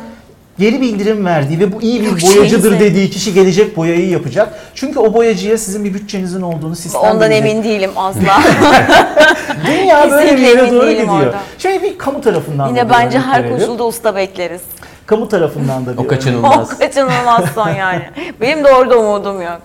Geri 0.59 0.81
bildirim 0.81 1.25
verdiği 1.25 1.61
ve 1.61 1.73
bu 1.73 1.83
iyi 1.83 2.01
bir 2.01 2.07
Yok, 2.07 2.19
boyacıdır 2.37 2.81
dediği 2.81 3.11
kişi 3.11 3.35
gelecek 3.35 3.77
boyayı 3.77 4.09
yapacak. 4.09 4.55
Çünkü 4.75 4.99
o 4.99 5.14
boyacıya 5.14 5.59
sizin 5.59 5.85
bir 5.85 5.95
bütçenizin 5.95 6.42
olduğunu 6.42 6.77
sistem 6.77 7.01
Ondan 7.01 7.31
bilecek. 7.31 7.47
emin 7.51 7.64
değilim 7.64 7.90
asla. 7.97 8.21
Dünya 9.66 10.11
böyle 10.11 10.33
bir 10.37 10.42
yere 10.42 10.61
emin 10.61 10.73
doğru 10.73 10.87
değilim 10.87 11.01
gidiyor. 11.03 11.21
orada. 11.27 11.38
Şimdi 11.59 11.83
bir 11.83 11.99
kamu 11.99 12.21
tarafından 12.21 12.66
da 12.66 12.71
Yine 12.81 12.90
bence 12.90 13.19
her 13.19 13.42
verelim. 13.45 13.59
koşulda 13.59 13.85
usta 13.87 14.16
bekleriz. 14.16 14.61
Kamu 15.07 15.29
tarafından 15.29 15.87
da 15.87 15.92
bir 15.99 15.99
O 15.99 16.07
kaçınılmaz. 16.07 16.73
O 16.75 16.79
kaçınılmaz 16.79 17.45
son 17.55 17.69
yani. 17.69 18.03
Benim 18.40 18.64
de 18.64 18.69
orada 18.75 18.99
umudum 18.99 19.42
yok. 19.42 19.61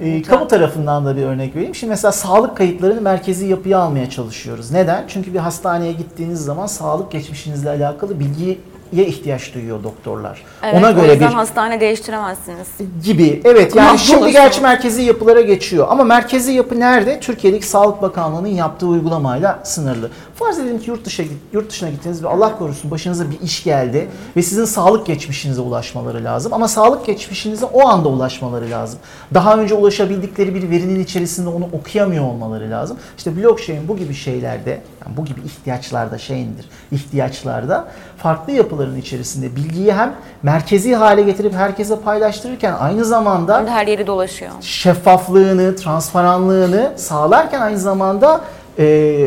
Ee, 0.00 0.22
kamu 0.22 0.48
tarafından 0.48 1.06
da 1.06 1.16
bir 1.16 1.22
örnek 1.22 1.56
vereyim. 1.56 1.74
Şimdi 1.74 1.90
mesela 1.90 2.12
sağlık 2.12 2.56
kayıtlarını 2.56 3.00
merkezi 3.00 3.46
yapıya 3.46 3.78
almaya 3.78 4.10
çalışıyoruz. 4.10 4.70
Neden? 4.70 5.04
Çünkü 5.08 5.34
bir 5.34 5.38
hastaneye 5.38 5.92
gittiğiniz 5.92 6.40
zaman 6.44 6.66
sağlık 6.66 7.12
geçmişinizle 7.12 7.70
alakalı 7.70 8.20
bilgiye 8.20 8.56
ihtiyaç 8.92 9.54
duyuyor 9.54 9.82
doktorlar. 9.82 10.42
Evet, 10.62 10.74
Ona 10.74 10.90
göre 10.90 11.20
bir 11.20 11.24
hastane 11.24 11.80
değiştiremezsiniz. 11.80 12.68
gibi. 13.04 13.40
Evet 13.44 13.76
yani 13.76 13.98
şimdi 13.98 14.12
Mahvolursun. 14.16 14.32
gerçi 14.42 14.60
merkezi 14.60 15.02
yapılara 15.02 15.40
geçiyor. 15.40 15.86
Ama 15.90 16.04
merkezi 16.04 16.52
yapı 16.52 16.80
nerede? 16.80 17.20
Türkiye'deki 17.20 17.66
Sağlık 17.66 18.02
Bakanlığı'nın 18.02 18.48
yaptığı 18.48 18.86
uygulamayla 18.86 19.58
sınırlı. 19.64 20.10
Farz 20.34 20.58
edelim 20.58 20.78
ki 20.78 20.90
yurt, 20.90 21.04
dışı, 21.04 21.26
yurt 21.52 21.70
dışına 21.70 21.90
gittiniz 21.90 22.24
ve 22.24 22.28
Allah 22.28 22.58
korusun 22.58 22.90
başınıza 22.90 23.30
bir 23.30 23.40
iş 23.40 23.64
geldi 23.64 24.08
ve 24.36 24.42
sizin 24.42 24.64
sağlık 24.64 25.06
geçmişinize 25.06 25.60
ulaşmaları 25.60 26.24
lazım. 26.24 26.52
Ama 26.52 26.68
sağlık 26.68 27.06
geçmişinize 27.06 27.66
o 27.66 27.88
anda 27.88 28.08
ulaşmaları 28.08 28.70
lazım. 28.70 28.98
Daha 29.34 29.56
önce 29.56 29.74
ulaşabildikleri 29.74 30.54
bir 30.54 30.70
verinin 30.70 31.00
içerisinde 31.00 31.48
onu 31.48 31.68
okuyamıyor 31.72 32.24
olmaları 32.24 32.70
lazım. 32.70 32.96
İşte 33.16 33.36
blockchain 33.36 33.88
bu 33.88 33.96
gibi 33.96 34.14
şeylerde, 34.14 34.70
yani 34.70 35.16
bu 35.16 35.24
gibi 35.24 35.40
ihtiyaçlarda 35.40 36.18
şeyindir, 36.18 36.68
ihtiyaçlarda 36.92 37.88
farklı 38.16 38.52
yapıların 38.52 38.96
içerisinde 38.96 39.56
bilgiyi 39.56 39.92
hem 39.92 40.14
merkezi 40.42 40.94
hale 40.94 41.22
getirip 41.22 41.54
herkese 41.54 42.00
paylaştırırken 42.00 42.74
aynı 42.80 43.04
zamanda 43.04 43.66
her 43.68 43.86
yeri 43.86 44.06
dolaşıyor. 44.06 44.52
şeffaflığını, 44.60 45.76
transparanlığını 45.76 46.92
sağlarken 46.96 47.60
aynı 47.60 47.78
zamanda 47.78 48.40
e, 48.78 48.84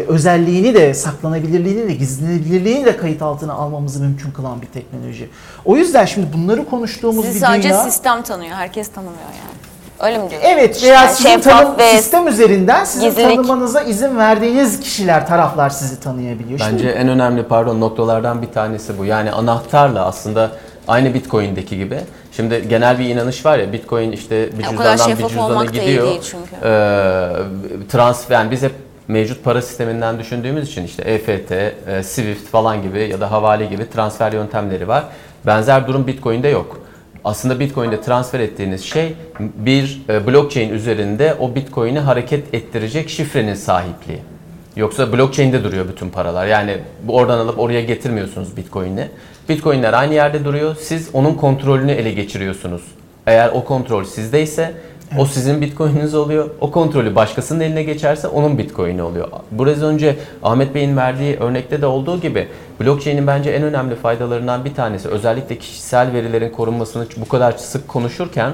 özelliğini 0.07 0.73
de, 0.75 0.93
saklanabilirliğini 0.93 1.88
de, 1.88 1.93
gizlenebilirliğini 1.93 2.86
de 2.86 2.97
kayıt 2.97 3.21
altına 3.21 3.53
almamızı 3.53 3.99
mümkün 3.99 4.31
kılan 4.31 4.62
bir 4.62 4.67
teknoloji. 4.67 5.29
O 5.65 5.77
yüzden 5.77 6.05
şimdi 6.05 6.27
bunları 6.33 6.65
konuştuğumuz 6.65 7.25
Sizi 7.25 7.36
bir 7.36 7.45
sadece 7.45 7.69
dünya... 7.69 7.83
sistem 7.83 8.21
tanıyor. 8.21 8.55
Herkes 8.55 8.88
tanımıyor 8.88 9.17
yani. 9.21 9.57
Öyle 9.99 10.17
mi 10.23 10.29
diyorsun? 10.29 10.49
Evet 10.49 10.83
veya 10.83 10.93
Yani 10.93 11.12
sizin 11.12 11.29
şeffaf 11.29 11.62
tanım, 11.62 11.77
ve 11.77 11.91
sistem 11.97 12.27
üzerinden 12.27 12.83
sizin 12.86 13.07
gizlilik. 13.10 13.36
tanımanıza 13.36 13.81
izin 13.81 14.17
verdiğiniz 14.17 14.79
kişiler, 14.79 15.27
taraflar 15.27 15.69
sizi 15.69 15.99
tanıyabiliyor. 15.99 16.60
Şimdi 16.60 16.73
Bence 16.73 16.89
en 16.89 17.07
önemli 17.07 17.43
pardon 17.43 17.81
noktalardan 17.81 18.41
bir 18.41 18.47
tanesi 18.47 18.97
bu. 18.97 19.05
Yani 19.05 19.31
anahtarla 19.31 20.05
aslında 20.05 20.51
aynı 20.88 21.13
Bitcoin'deki 21.13 21.77
gibi. 21.77 21.99
Şimdi 22.31 22.67
genel 22.69 22.99
bir 22.99 23.05
inanış 23.10 23.45
var 23.45 23.57
ya 23.60 23.73
Bitcoin 23.73 24.12
işte 24.12 24.49
bir 24.57 24.63
Ya 24.63 24.69
cüzdandan 24.69 25.10
bir 25.12 25.27
cüzdana 25.27 25.65
gidiyor. 25.65 26.07
değil 26.07 26.21
çünkü. 26.23 26.55
Ee, 26.63 27.29
transfer 27.89 28.36
yani 28.36 28.51
biz 28.51 28.62
hep 28.63 28.71
mevcut 29.07 29.43
para 29.43 29.61
sisteminden 29.61 30.19
düşündüğümüz 30.19 30.69
için 30.69 30.83
işte 30.83 31.03
EFT, 31.03 31.51
e, 31.51 32.03
Swift 32.03 32.47
falan 32.47 32.81
gibi 32.81 32.99
ya 32.99 33.19
da 33.19 33.31
havale 33.31 33.65
gibi 33.65 33.89
transfer 33.89 34.31
yöntemleri 34.31 34.87
var. 34.87 35.03
Benzer 35.45 35.87
durum 35.87 36.07
Bitcoin'de 36.07 36.47
yok. 36.47 36.81
Aslında 37.23 37.59
Bitcoin'de 37.59 38.01
transfer 38.01 38.39
ettiğiniz 38.39 38.83
şey 38.85 39.13
bir 39.39 40.01
e, 40.09 40.27
blockchain 40.27 40.69
üzerinde 40.69 41.35
o 41.39 41.55
Bitcoin'i 41.55 41.99
hareket 41.99 42.53
ettirecek 42.53 43.09
şifrenin 43.09 43.53
sahipliği. 43.53 44.19
Yoksa 44.75 45.13
blockchain'de 45.13 45.63
duruyor 45.63 45.87
bütün 45.87 46.09
paralar. 46.09 46.47
Yani 46.47 46.77
oradan 47.07 47.39
alıp 47.39 47.59
oraya 47.59 47.81
getirmiyorsunuz 47.81 48.57
Bitcoin'i. 48.57 49.07
Bitcoin'ler 49.49 49.93
aynı 49.93 50.13
yerde 50.13 50.45
duruyor. 50.45 50.75
Siz 50.79 51.09
onun 51.13 51.33
kontrolünü 51.33 51.91
ele 51.91 52.11
geçiriyorsunuz. 52.11 52.81
Eğer 53.27 53.49
o 53.49 53.65
kontrol 53.65 54.03
sizdeyse 54.03 54.73
o 55.17 55.25
sizin 55.25 55.61
Bitcoin'iniz 55.61 56.15
oluyor. 56.15 56.49
O 56.61 56.71
kontrolü 56.71 57.15
başkasının 57.15 57.59
eline 57.59 57.83
geçerse 57.83 58.27
onun 58.27 58.57
Bitcoin'i 58.57 59.01
oluyor. 59.01 59.27
Biraz 59.51 59.83
önce 59.83 60.15
Ahmet 60.43 60.75
Bey'in 60.75 60.97
verdiği 60.97 61.37
örnekte 61.37 61.81
de 61.81 61.85
olduğu 61.85 62.21
gibi 62.21 62.47
blockchain'in 62.81 63.27
bence 63.27 63.51
en 63.51 63.63
önemli 63.63 63.95
faydalarından 63.95 64.65
bir 64.65 64.73
tanesi 64.73 65.08
özellikle 65.08 65.58
kişisel 65.58 66.13
verilerin 66.13 66.49
korunmasını 66.49 67.05
bu 67.17 67.27
kadar 67.27 67.51
sık 67.51 67.87
konuşurken 67.87 68.51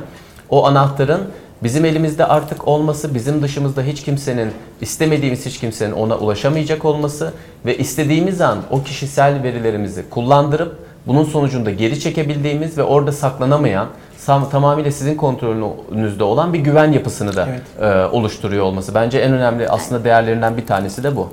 o 0.50 0.66
anahtarın 0.66 1.22
Bizim 1.64 1.86
elimizde 1.86 2.26
artık 2.26 2.68
olması, 2.68 3.16
bizim 3.16 3.42
dışımızda 3.42 3.82
hiç 3.82 4.04
kimsenin, 4.04 4.52
istemediğimiz 4.82 5.46
hiç 5.46 5.60
kimsenin 5.60 5.92
ona 5.92 6.18
ulaşamayacak 6.18 6.86
olması 6.86 7.34
ve 7.66 7.78
istediğimiz 7.78 8.42
an 8.42 8.60
o 8.72 8.84
kişisel 8.84 9.44
verilerimizi 9.44 10.10
kullandırıp 10.10 10.78
bunun 11.08 11.24
sonucunda 11.24 11.72
geri 11.72 12.00
çekebildiğimiz 12.00 12.78
ve 12.78 12.84
orada 12.84 13.12
saklanamayan 13.12 13.88
sam- 14.26 14.50
tamamıyla 14.50 14.92
sizin 14.92 15.16
kontrolünüzde 15.16 16.24
olan 16.24 16.54
bir 16.54 16.60
güven 16.60 16.92
yapısını 16.92 17.36
da 17.36 17.48
Evet. 17.50 17.62
e, 17.82 18.06
oluşturuyor 18.16 18.64
olması. 18.66 18.96
Bence 18.96 19.20
en 19.20 19.34
önemli 19.34 19.70
aslında 19.70 20.04
değerlerinden 20.04 20.58
bir 20.58 20.66
tanesi 20.66 21.04
de 21.04 21.16
bu. 21.16 21.30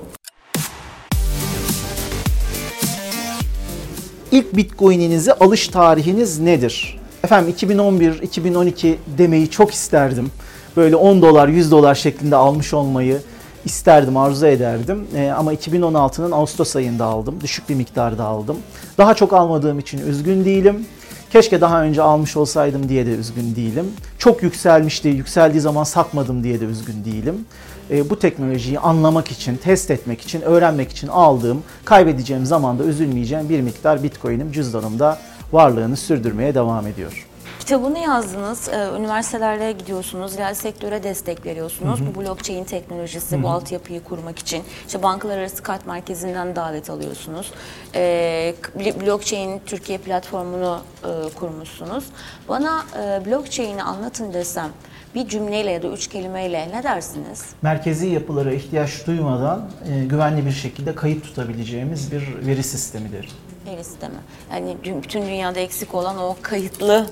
İlk 4.32 4.57
Bitcoin'inize 4.57 5.32
alış 5.32 5.68
tarihiniz 5.68 6.38
nedir? 6.41 6.99
Efendim 7.24 7.51
2011, 7.51 8.22
2012 8.22 8.99
demeyi 9.18 9.51
çok 9.51 9.70
isterdim. 9.74 10.30
Böyle 10.76 10.97
10 10.97 11.22
dolar, 11.22 11.49
100 11.49 11.70
dolar 11.70 11.95
şeklinde 11.95 12.36
almış 12.36 12.74
olmayı 12.74 13.18
isterdim, 13.64 14.16
arzu 14.16 14.47
ederdim. 14.47 15.07
Ee, 15.16 15.30
ama 15.36 15.55
2016'nın 15.55 16.30
Ağustos 16.32 16.76
ayında 16.76 17.05
aldım. 17.05 17.34
Düşük 17.43 17.68
bir 17.68 17.74
miktarda 17.74 18.24
aldım. 18.24 18.57
Daha 18.99 19.14
çok 19.14 19.32
almadığım 19.32 19.78
için 19.78 20.07
üzgün 20.07 20.45
değilim. 20.45 20.86
Keşke 21.30 21.60
daha 21.60 21.82
önce 21.82 22.02
almış 22.02 22.36
olsaydım 22.36 22.88
diye 22.88 23.06
de 23.06 23.10
üzgün 23.10 23.56
değilim. 23.56 23.86
Çok 24.18 24.42
yükselmişti, 24.42 25.08
yükseldiği 25.08 25.60
zaman 25.60 25.84
satmadım 25.84 26.44
diye 26.44 26.60
de 26.60 26.64
üzgün 26.64 27.04
değilim. 27.04 27.44
E, 27.90 28.10
bu 28.10 28.18
teknolojiyi 28.18 28.78
anlamak 28.78 29.30
için, 29.30 29.56
test 29.56 29.90
etmek 29.90 30.20
için, 30.20 30.40
öğrenmek 30.40 30.90
için 30.90 31.08
aldığım, 31.08 31.62
kaybedeceğim 31.84 32.46
zaman 32.46 32.78
da 32.78 32.84
üzülmeyeceğim 32.84 33.48
bir 33.48 33.60
miktar 33.60 34.02
Bitcoin'im 34.02 34.52
cüzdanımda 34.52 35.18
varlığını 35.52 35.96
sürdürmeye 35.96 36.54
devam 36.54 36.86
ediyor. 36.86 37.29
Kitabını 37.70 37.98
yazdınız, 37.98 38.68
e, 38.68 38.88
üniversitelere 38.98 39.72
gidiyorsunuz, 39.72 40.38
reel 40.38 40.54
sektöre 40.54 41.02
destek 41.02 41.46
veriyorsunuz. 41.46 42.00
Bu 42.06 42.20
blockchain 42.20 42.64
teknolojisi, 42.64 43.42
bu 43.42 43.48
altyapıyı 43.48 44.04
kurmak 44.04 44.38
için. 44.38 44.62
İşte 44.86 45.02
bankalar 45.02 45.38
arası 45.38 45.62
kart 45.62 45.86
merkezinden 45.86 46.56
davet 46.56 46.90
alıyorsunuz. 46.90 47.52
E, 47.94 48.54
k- 48.62 49.00
blockchain 49.00 49.60
Türkiye 49.66 49.98
platformunu 49.98 50.80
e, 51.04 51.08
kurmuşsunuz. 51.34 52.04
Bana 52.48 52.84
e, 53.02 53.26
blockchain'i 53.26 53.82
anlatın 53.82 54.32
desem 54.32 54.70
bir 55.14 55.28
cümleyle 55.28 55.70
ya 55.70 55.82
da 55.82 55.88
üç 55.88 56.06
kelimeyle 56.06 56.68
ne 56.74 56.82
dersiniz? 56.82 57.44
Merkezi 57.62 58.06
yapılara 58.06 58.52
ihtiyaç 58.52 59.06
duymadan 59.06 59.70
e, 59.92 60.04
güvenli 60.04 60.46
bir 60.46 60.52
şekilde 60.52 60.94
kayıt 60.94 61.24
tutabileceğimiz 61.24 62.12
bir 62.12 62.46
veri 62.46 62.62
sistemidir. 62.62 63.28
Veri 63.66 63.84
sistemi. 63.84 64.14
Yani 64.52 64.76
bütün 65.02 65.22
dünyada 65.22 65.60
eksik 65.60 65.94
olan 65.94 66.18
o 66.18 66.36
kayıtlı 66.42 67.06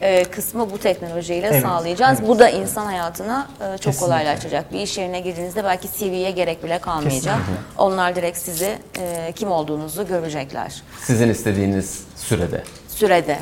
e, 0.00 0.24
kısmı 0.24 0.70
bu 0.70 0.78
teknolojiyle 0.78 1.46
Evet, 1.46 1.62
sağlayacağız. 1.62 2.18
evet. 2.18 2.28
Bu 2.28 2.38
da 2.38 2.48
insan 2.48 2.86
hayatına 2.86 3.46
e, 3.56 3.62
çok 3.64 3.76
Kesinlikle. 3.76 3.98
kolaylaştıracak. 4.06 4.72
Bir 4.72 4.80
iş 4.80 4.98
yerine 4.98 5.20
girdiğinizde 5.20 5.64
belki 5.64 5.88
CV'ye 5.98 6.30
gerek 6.30 6.64
bile 6.64 6.78
kalmayacak. 6.78 7.12
Kesinlikle. 7.38 7.62
Onlar 7.78 8.16
direkt 8.16 8.38
sizi 8.38 8.78
e, 8.98 9.32
kim 9.36 9.50
olduğunuzu 9.50 10.06
görecekler. 10.08 10.82
Sizin 11.02 11.28
istediğiniz 11.30 12.04
sürede. 12.16 12.62
Sürede. 12.88 13.38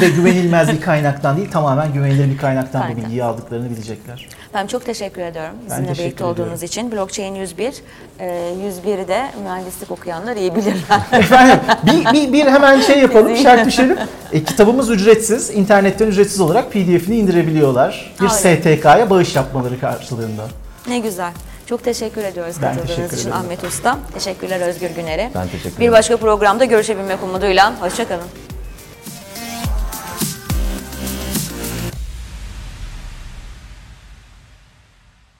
Ve 0.00 0.08
güvenilmez 0.08 0.68
bir 0.72 0.80
kaynaktan 0.80 1.36
değil, 1.36 1.50
tamamen 1.50 1.92
güvenilir 1.92 2.30
bir 2.30 2.38
kaynaktan 2.38 2.92
bu 2.92 2.96
bilgiyi 2.96 3.24
aldıklarını 3.24 3.70
bilecekler. 3.70 4.28
Ben 4.54 4.66
çok 4.66 4.86
teşekkür 4.86 5.22
ediyorum 5.22 5.50
bizimle 5.66 5.86
teşekkür 5.86 6.04
birlikte 6.04 6.24
olduğunuz 6.24 6.38
ediyorum. 6.40 6.64
için. 6.64 6.92
Blockchain 6.92 7.34
101, 7.34 7.74
e, 8.18 8.26
101'i 8.86 9.08
de 9.08 9.26
mühendislik 9.42 9.90
okuyanlar 9.90 10.36
iyi 10.36 10.54
bilirler. 10.54 11.00
Efendim 11.12 11.58
bir, 11.86 12.12
bir, 12.12 12.32
bir 12.32 12.46
hemen 12.46 12.80
şey 12.80 12.98
yapalım, 12.98 13.36
şart 13.36 13.66
düşelim. 13.66 13.98
E, 14.32 14.44
kitabımız 14.44 14.90
ücretsiz, 14.90 15.50
internetten 15.50 16.06
ücretsiz 16.06 16.40
olarak 16.40 16.70
pdf'ini 16.72 17.16
indirebiliyorlar. 17.16 18.14
Bir. 18.20 18.28
STK'ya 18.28 19.10
bağış 19.10 19.36
yapmaları 19.36 19.80
karşılığında. 19.80 20.42
ne 20.88 20.98
güzel. 20.98 21.32
Çok 21.66 21.84
teşekkür 21.84 22.24
ediyoruz 22.24 22.56
Ben 22.62 22.68
katıldığınız 22.74 22.96
teşekkür 22.96 23.16
için 23.16 23.28
ederim. 23.28 23.44
Ahmet 23.44 23.64
Usta. 23.64 23.98
Teşekkürler 24.14 24.60
Özgür 24.60 24.90
Güner'e. 24.90 25.30
Ben 25.34 25.48
teşekkür 25.48 25.70
Bir 25.70 25.76
ederim. 25.76 25.92
başka 25.92 26.16
programda 26.16 26.64
görüşebilmek 26.64 27.22
umuduyla. 27.22 27.72
Hoşçakalın. 27.80 28.49